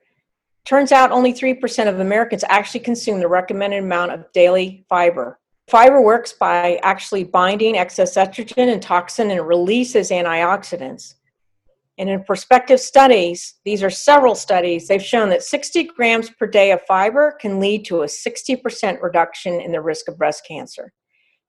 Turns 0.64 0.94
out 0.94 1.12
only 1.12 1.34
3% 1.34 1.90
of 1.90 2.00
Americans 2.00 2.46
actually 2.48 2.80
consume 2.80 3.20
the 3.20 3.28
recommended 3.28 3.84
amount 3.84 4.14
of 4.14 4.32
daily 4.32 4.86
fiber. 4.88 5.38
Fiber 5.68 6.02
works 6.02 6.32
by 6.32 6.80
actually 6.82 7.26
binding 7.26 7.78
excess 7.78 8.16
estrogen 8.16 8.72
and 8.72 8.82
toxin 8.82 9.32
and 9.32 9.46
releases 9.46 10.12
antioxidants. 10.12 11.16
And 11.98 12.10
in 12.10 12.24
prospective 12.24 12.80
studies, 12.80 13.56
these 13.66 13.84
are 13.84 13.90
several 13.90 14.34
studies, 14.34 14.88
they've 14.88 15.04
shown 15.04 15.28
that 15.32 15.44
60 15.44 15.84
grams 15.98 16.30
per 16.30 16.48
day 16.48 16.72
of 16.72 16.82
fiber 16.84 17.36
can 17.42 17.60
lead 17.60 17.84
to 17.88 18.04
a 18.04 18.06
60% 18.06 19.02
reduction 19.02 19.60
in 19.60 19.74
the 19.74 19.82
risk 19.82 20.08
of 20.08 20.18
breast 20.18 20.48
cancer. 20.48 20.94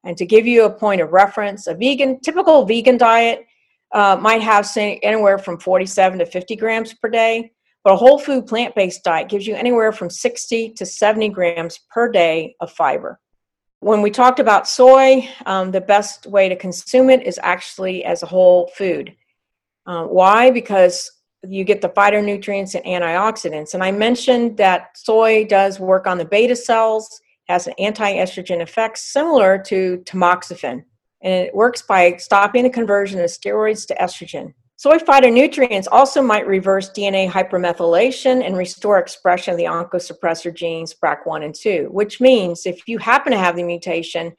And 0.03 0.17
to 0.17 0.27
give 0.27 0.49
you 0.49 0.65
a 0.65 0.71
point 0.71 1.01
of 1.01 1.13
reference, 1.13 1.69
a 1.69 1.75
vegan, 1.75 2.19
typical 2.19 2.65
vegan 2.65 2.97
diet 2.97 3.47
uh, 3.93 4.17
might 4.21 4.43
have 4.43 4.71
anywhere 4.77 5.39
from 5.39 5.59
47 5.59 6.19
to 6.21 6.27
50 6.27 6.57
grams 6.57 6.95
per 6.95 7.09
day, 7.09 7.53
but 7.85 7.93
a 7.93 7.97
whole 7.97 8.19
food 8.19 8.47
plant 8.47 8.75
based 8.75 9.05
diet 9.05 9.29
gives 9.29 9.47
you 9.47 9.55
anywhere 9.55 9.93
from 9.93 10.09
60 10.09 10.71
to 10.71 10.87
70 10.87 11.29
grams 11.31 11.81
per 11.91 12.11
day 12.11 12.55
of 12.61 12.73
fiber. 12.73 13.21
When 13.81 14.01
we 14.01 14.11
talked 14.11 14.39
about 14.39 14.69
soy, 14.69 15.29
um, 15.45 15.73
the 15.73 15.81
best 15.81 16.27
way 16.27 16.49
to 16.49 16.57
consume 16.57 17.11
it 17.11 17.27
is 17.27 17.41
actually 17.43 18.05
as 18.05 18.23
a 18.23 18.27
whole 18.27 18.71
food. 18.77 19.15
Uh, 19.87 20.05
why? 20.05 20.51
Because 20.51 21.11
you 21.47 21.65
get 21.65 21.81
the 21.81 21.89
phytonutrients 21.89 22.77
and 22.77 22.85
antioxidants. 22.85 23.75
And 23.75 23.83
I 23.83 23.91
mentioned 23.91 24.57
that 24.59 24.97
soy 24.97 25.45
does 25.45 25.81
work 25.81 26.07
on 26.07 26.17
the 26.17 26.25
beta 26.25 26.55
cells, 26.55 27.21
has 27.49 27.67
an 27.67 27.75
anti 27.81 28.15
estrogen 28.15 28.63
effect 28.63 28.99
similar 28.99 29.59
to 29.67 29.99
tamoxifen 30.07 30.85
and 31.23 31.33
it 31.33 31.55
works 31.55 31.83
by 31.83 32.17
stopping 32.17 32.65
the 32.65 32.71
conversion 32.71 33.21
of 33.21 33.27
steroids 33.27 33.87
to 33.87 33.95
estrogen. 33.95 34.55
Soy 34.77 34.99
phytonutrients 34.99 35.87
also 35.93 36.21
might 36.21 36.45
reverse 36.47 36.91
DNA 36.91 37.31
hypermethylation 37.31 38.45
and 38.45 38.57
restore 38.57 38.99
expression 38.99 39.53
of 39.53 39.59
the 39.59 39.65
oncosuppressor 39.65 40.53
genes 40.53 40.93
BRCA1 40.93 41.45
and 41.45 41.55
2, 41.55 41.89
which 41.93 42.21
means 42.21 42.67
if 42.67 42.89
you 42.89 42.99
happen 42.99 43.31
to 43.31 43.39
have 43.39 43.55
the 43.55 43.63
mutation, 43.63 44.33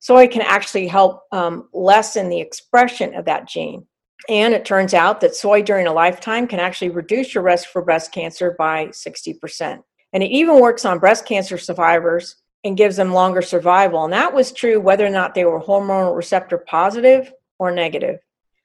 soy 0.00 0.28
can 0.28 0.42
actually 0.42 0.86
help 0.86 1.22
um, 1.32 1.70
lessen 1.72 2.28
the 2.28 2.40
expression 2.40 3.14
of 3.14 3.24
that 3.24 3.48
gene. 3.48 3.86
And 4.28 4.52
it 4.52 4.66
turns 4.66 4.92
out 4.92 5.22
that 5.22 5.34
soy 5.34 5.62
during 5.62 5.86
a 5.86 5.92
lifetime 5.92 6.46
can 6.46 6.60
actually 6.60 6.90
reduce 6.90 7.34
your 7.34 7.44
risk 7.44 7.68
for 7.68 7.80
breast 7.80 8.12
cancer 8.12 8.54
by 8.58 8.88
60%. 8.88 9.82
And 10.12 10.22
it 10.22 10.30
even 10.30 10.60
works 10.60 10.84
on 10.84 10.98
breast 10.98 11.24
cancer 11.24 11.56
survivors 11.56 12.36
and 12.64 12.76
gives 12.76 12.96
them 12.96 13.12
longer 13.12 13.42
survival. 13.42 14.04
And 14.04 14.12
that 14.12 14.34
was 14.34 14.52
true 14.52 14.80
whether 14.80 15.06
or 15.06 15.10
not 15.10 15.34
they 15.34 15.44
were 15.44 15.58
hormone 15.58 16.14
receptor 16.14 16.58
positive 16.58 17.32
or 17.58 17.70
negative. 17.70 18.20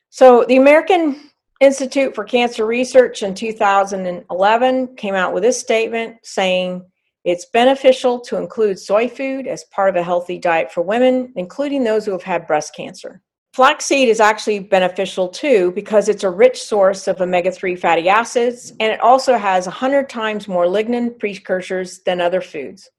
So 0.10 0.44
the 0.48 0.58
American 0.58 1.30
Institute 1.62 2.16
for 2.16 2.24
Cancer 2.24 2.66
Research 2.66 3.24
in 3.24 3.36
2011 3.36 4.96
came 4.96 5.16
out 5.16 5.34
with 5.34 5.44
this 5.44 5.60
statement 5.60 6.18
saying 6.24 6.84
it's 7.24 7.46
beneficial 7.46 8.20
to 8.22 8.38
include 8.38 8.80
soy 8.80 9.08
food 9.08 9.46
as 9.46 9.64
part 9.66 9.90
of 9.90 9.96
a 9.96 10.04
healthy 10.04 10.40
diet 10.40 10.72
for 10.72 10.82
women, 10.82 11.32
including 11.36 11.84
those 11.84 12.06
who 12.06 12.12
have 12.12 12.24
had 12.24 12.48
breast 12.48 12.76
cancer. 12.76 13.22
Flaxseed 13.54 14.08
is 14.08 14.22
actually 14.22 14.60
beneficial 14.60 15.28
too 15.28 15.72
because 15.74 16.08
it's 16.08 16.24
a 16.24 16.30
rich 16.30 16.64
source 16.64 17.08
of 17.08 17.20
omega 17.20 17.52
3 17.52 17.76
fatty 17.76 18.08
acids 18.08 18.72
and 18.80 18.92
it 18.94 19.02
also 19.02 19.38
has 19.38 19.68
100 19.68 20.10
times 20.10 20.48
more 20.48 20.66
lignan 20.66 21.20
precursors 21.20 22.00
than 22.06 22.22
other 22.22 22.42
foods. 22.42 22.90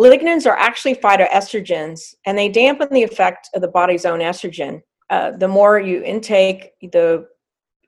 Lignans 0.00 0.46
are 0.46 0.56
actually 0.56 0.94
phytoestrogens, 0.94 2.14
and 2.24 2.38
they 2.38 2.48
dampen 2.48 2.88
the 2.90 3.02
effect 3.02 3.50
of 3.54 3.60
the 3.60 3.68
body's 3.68 4.06
own 4.06 4.20
estrogen. 4.20 4.80
Uh, 5.10 5.32
the 5.32 5.46
more 5.46 5.78
you 5.78 6.02
intake, 6.02 6.70
the 6.80 7.26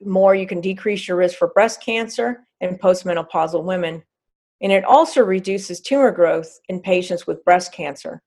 more 0.04 0.34
you 0.34 0.46
can 0.46 0.60
decrease 0.60 1.08
your 1.08 1.16
risk 1.16 1.38
for 1.38 1.48
breast 1.48 1.82
cancer 1.82 2.46
in 2.60 2.76
postmenopausal 2.76 3.64
women. 3.64 4.02
And 4.60 4.70
it 4.70 4.84
also 4.84 5.22
reduces 5.22 5.80
tumor 5.80 6.10
growth 6.10 6.60
in 6.68 6.80
patients 6.80 7.26
with 7.26 7.44
breast 7.46 7.72
cancer. 7.72 8.20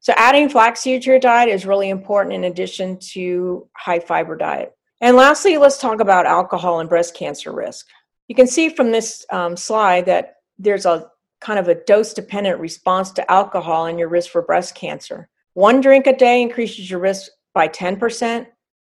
So, 0.00 0.12
adding 0.18 0.50
flaxseed 0.50 1.02
to 1.02 1.10
your 1.10 1.18
diet 1.18 1.48
is 1.48 1.64
really 1.64 1.88
important 1.88 2.34
in 2.34 2.44
addition 2.44 2.98
to 3.12 3.66
high 3.74 4.00
fiber 4.00 4.36
diet. 4.36 4.72
And 5.00 5.16
lastly, 5.16 5.56
let's 5.56 5.78
talk 5.78 6.00
about 6.00 6.26
alcohol 6.26 6.80
and 6.80 6.90
breast 6.90 7.16
cancer 7.16 7.54
risk. 7.54 7.86
You 8.28 8.34
can 8.34 8.46
see 8.46 8.68
from 8.68 8.92
this 8.92 9.24
um, 9.32 9.56
slide 9.56 10.04
that 10.06 10.34
there's 10.58 10.84
a 10.84 11.08
kind 11.40 11.58
of 11.58 11.68
a 11.68 11.74
dose 11.74 12.12
dependent 12.12 12.60
response 12.60 13.10
to 13.12 13.30
alcohol 13.30 13.86
and 13.86 13.98
your 13.98 14.08
risk 14.08 14.30
for 14.30 14.42
breast 14.42 14.74
cancer. 14.74 15.28
One 15.54 15.80
drink 15.80 16.06
a 16.06 16.16
day 16.16 16.42
increases 16.42 16.90
your 16.90 17.00
risk 17.00 17.30
by 17.54 17.68
10%, 17.68 18.46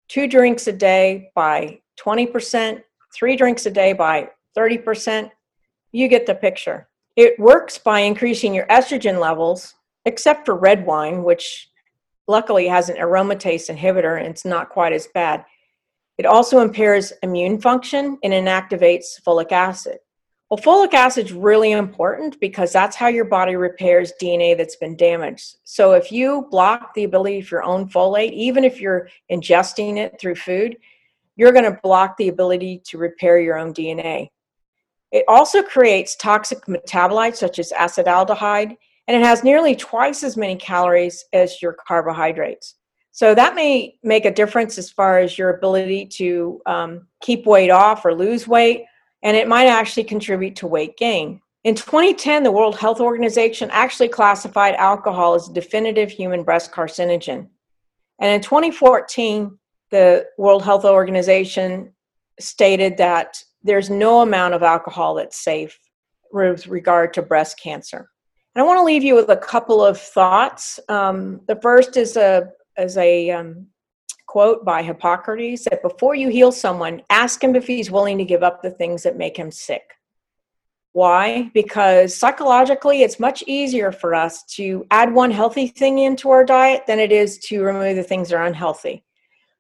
two 0.08 0.28
drinks 0.28 0.68
a 0.68 0.74
day 0.74 1.32
by 1.36 1.82
20%, 2.00 2.82
three 3.14 3.36
drinks 3.36 3.66
a 3.66 3.72
day 3.72 3.94
by 3.94 4.30
30%. 4.58 5.30
You 5.92 6.08
get 6.08 6.26
the 6.26 6.36
picture. 6.36 6.88
It 7.16 7.40
works 7.40 7.78
by 7.78 8.02
increasing 8.02 8.54
your 8.54 8.68
estrogen 8.68 9.20
levels, 9.20 9.74
except 10.06 10.46
for 10.46 10.56
red 10.56 10.86
wine, 10.86 11.24
which 11.24 11.70
luckily 12.28 12.68
has 12.68 12.90
an 12.90 12.98
aromatase 12.98 13.74
inhibitor 13.76 14.18
and 14.18 14.28
it's 14.28 14.46
not 14.46 14.70
quite 14.70 14.94
as 14.94 15.08
bad. 15.08 15.46
It 16.18 16.26
also 16.26 16.60
impairs 16.60 17.14
immune 17.24 17.62
function 17.62 18.18
and 18.24 18.34
inactivates 18.34 19.22
folic 19.26 19.52
acid. 19.52 20.00
Well, 20.50 20.60
folic 20.60 20.94
acid 20.94 21.26
is 21.26 21.34
really 21.34 21.74
important 21.74 22.40
because 22.40 22.72
that's 22.72 22.96
how 22.96 23.08
your 23.08 23.26
body 23.26 23.58
repairs 23.58 24.14
DNA 24.22 24.56
that's 24.56 24.78
been 24.78 24.96
damaged. 24.96 25.58
So 25.66 25.92
if 25.92 26.10
you 26.10 26.48
block 26.50 26.94
the 26.94 27.04
ability 27.04 27.40
of 27.40 27.52
your 27.52 27.64
own 27.64 27.90
folate, 27.90 28.32
even 28.32 28.64
if 28.64 28.80
you're 28.80 29.10
ingesting 29.30 29.98
it 29.98 30.18
through 30.22 30.36
food, 30.36 30.78
you're 31.36 31.52
going 31.52 31.66
to 31.66 31.80
block 31.84 32.16
the 32.16 32.30
ability 32.30 32.82
to 32.86 32.98
repair 32.98 33.42
your 33.42 33.58
own 33.58 33.74
DNA. 33.74 34.30
It 35.12 35.26
also 35.28 35.62
creates 35.64 36.16
toxic 36.16 36.66
metabolites 36.66 37.36
such 37.36 37.60
as 37.60 37.74
acetaldehyde, 37.74 38.78
and 39.08 39.18
it 39.18 39.26
has 39.26 39.44
nearly 39.44 39.76
twice 39.76 40.24
as 40.24 40.38
many 40.38 40.56
calories 40.56 41.26
as 41.34 41.62
your 41.62 41.74
carbohydrates. 41.74 42.76
So 43.12 43.36
that 43.36 43.56
may 43.56 43.98
make 44.02 44.24
a 44.24 44.34
difference 44.34 44.78
as 44.78 44.92
far 44.92 45.20
as 45.20 45.38
your 45.38 45.50
ability 45.50 46.06
to 46.18 46.62
um, 46.66 47.08
keep 47.22 47.46
weight 47.46 47.70
off 47.70 48.06
or 48.06 48.14
lose 48.14 48.48
weight 48.48 48.86
and 49.28 49.36
it 49.36 49.46
might 49.46 49.68
actually 49.68 50.06
contribute 50.06 50.56
to 50.56 50.68
weight 50.68 50.96
gain. 50.96 51.42
In 51.66 51.76
2010, 51.76 52.44
the 52.44 52.52
World 52.52 52.78
Health 52.78 53.02
Organization 53.02 53.70
actually 53.74 54.08
classified 54.08 54.74
alcohol 54.76 55.34
as 55.34 55.50
a 55.50 55.54
definitive 55.54 56.10
human 56.10 56.44
breast 56.44 56.72
carcinogen. 56.72 57.50
And 58.22 58.32
in 58.32 58.40
2014, 58.40 59.60
the 59.92 60.28
World 60.38 60.64
Health 60.64 60.86
Organization 60.86 61.92
stated 62.40 62.96
that 63.00 63.44
there's 63.64 63.90
no 63.90 64.22
amount 64.22 64.54
of 64.54 64.64
alcohol 64.64 65.16
that's 65.16 65.44
safe 65.44 65.78
with 66.32 66.66
regard 66.68 67.14
to 67.16 67.22
breast 67.22 67.60
cancer. 67.60 68.10
And 68.56 68.64
I 68.64 68.66
want 68.66 68.78
to 68.78 68.84
leave 68.86 69.04
you 69.04 69.16
with 69.16 69.28
a 69.28 69.36
couple 69.36 69.84
of 69.84 70.00
thoughts. 70.00 70.80
Um, 70.88 71.42
the 71.50 71.60
first 71.62 71.98
is 71.98 72.16
a 72.16 72.48
is 72.78 72.96
a 72.96 73.32
um, 73.32 73.68
quote 74.28 74.64
by 74.64 74.84
Hippocrates 74.84 75.66
that 75.70 75.82
before 75.82 76.14
you 76.14 76.30
heal 76.30 76.52
someone, 76.52 77.02
ask 77.10 77.44
him 77.44 77.56
if 77.56 77.66
he's 77.66 77.90
willing 77.90 78.18
to 78.18 78.26
give 78.26 78.44
up 78.44 78.62
the 78.62 78.72
things 78.72 79.04
that 79.04 79.18
make 79.18 79.36
him 79.36 79.50
sick. 79.50 79.94
Why? 80.92 81.50
Because 81.54 82.16
psychologically, 82.16 83.04
it's 83.04 83.20
much 83.20 83.44
easier 83.48 83.92
for 83.92 84.14
us 84.14 84.44
to 84.56 84.86
add 84.92 85.14
one 85.14 85.32
healthy 85.32 85.68
thing 85.68 86.00
into 86.00 86.30
our 86.30 86.44
diet 86.44 86.84
than 86.88 87.00
it 87.00 87.12
is 87.12 87.38
to 87.40 87.64
remove 87.64 87.96
the 87.96 88.04
things 88.04 88.30
that 88.30 88.38
are 88.38 88.46
unhealthy. 88.46 89.04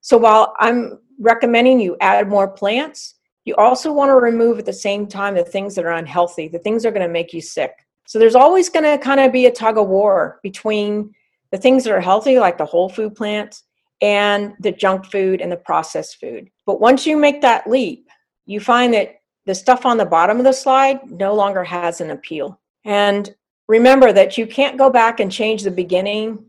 So 0.01 0.17
while 0.17 0.53
I'm 0.59 0.99
recommending 1.19 1.79
you 1.79 1.95
add 2.01 2.27
more 2.27 2.47
plants, 2.47 3.15
you 3.45 3.55
also 3.55 3.93
want 3.93 4.09
to 4.09 4.15
remove 4.15 4.59
at 4.59 4.65
the 4.65 4.73
same 4.73 5.07
time 5.07 5.35
the 5.35 5.43
things 5.43 5.75
that 5.75 5.85
are 5.85 5.93
unhealthy, 5.93 6.47
the 6.47 6.59
things 6.59 6.83
that 6.83 6.89
are 6.89 6.93
going 6.93 7.07
to 7.07 7.13
make 7.13 7.33
you 7.33 7.41
sick. 7.41 7.71
So 8.07 8.19
there's 8.19 8.35
always 8.35 8.69
going 8.69 8.85
to 8.85 8.97
kind 8.97 9.19
of 9.19 9.31
be 9.31 9.45
a 9.45 9.51
tug 9.51 9.77
of 9.77 9.87
war 9.87 10.39
between 10.43 11.13
the 11.51 11.57
things 11.57 11.83
that 11.83 11.93
are 11.93 12.01
healthy, 12.01 12.39
like 12.39 12.57
the 12.57 12.65
whole 12.65 12.89
food 12.89 13.15
plants, 13.15 13.63
and 14.01 14.53
the 14.59 14.71
junk 14.71 15.05
food 15.05 15.41
and 15.41 15.51
the 15.51 15.57
processed 15.57 16.19
food. 16.19 16.49
But 16.65 16.79
once 16.79 17.05
you 17.05 17.17
make 17.17 17.41
that 17.41 17.69
leap, 17.69 18.07
you 18.45 18.59
find 18.59 18.93
that 18.93 19.21
the 19.45 19.55
stuff 19.55 19.85
on 19.85 19.97
the 19.97 20.05
bottom 20.05 20.37
of 20.37 20.43
the 20.43 20.53
slide 20.53 21.09
no 21.09 21.33
longer 21.33 21.63
has 21.63 22.01
an 22.01 22.11
appeal. 22.11 22.59
And 22.85 23.33
remember 23.67 24.13
that 24.13 24.37
you 24.37 24.45
can't 24.45 24.77
go 24.77 24.89
back 24.89 25.19
and 25.19 25.31
change 25.31 25.63
the 25.63 25.71
beginning, 25.71 26.45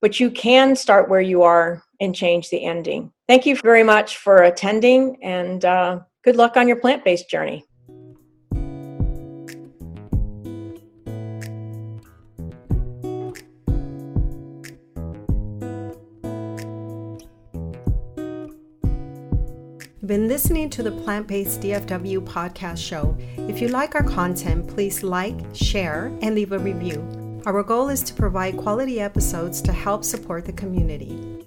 but 0.00 0.20
you 0.20 0.30
can 0.30 0.76
start 0.76 1.08
where 1.08 1.20
you 1.20 1.42
are 1.42 1.82
and 2.00 2.14
change 2.14 2.50
the 2.50 2.64
ending. 2.64 3.12
Thank 3.28 3.46
you 3.46 3.56
very 3.56 3.84
much 3.84 4.18
for 4.18 4.42
attending 4.42 5.22
and 5.22 5.64
uh, 5.64 6.00
good 6.24 6.36
luck 6.36 6.56
on 6.56 6.66
your 6.66 6.76
plant 6.76 7.04
based 7.04 7.30
journey. 7.30 7.64
Been 20.04 20.26
listening 20.26 20.68
to 20.68 20.82
the 20.82 20.90
Plant 20.90 21.28
Based 21.28 21.60
DFW 21.60 22.18
podcast 22.26 22.78
show. 22.78 23.16
If 23.36 23.60
you 23.62 23.68
like 23.68 23.94
our 23.94 24.02
content, 24.02 24.66
please 24.66 25.04
like, 25.04 25.38
share, 25.54 26.06
and 26.22 26.34
leave 26.34 26.50
a 26.50 26.58
review. 26.58 27.40
Our 27.46 27.62
goal 27.62 27.88
is 27.88 28.02
to 28.04 28.14
provide 28.14 28.56
quality 28.56 29.00
episodes 29.00 29.62
to 29.62 29.72
help 29.72 30.02
support 30.02 30.44
the 30.44 30.52
community. 30.54 31.44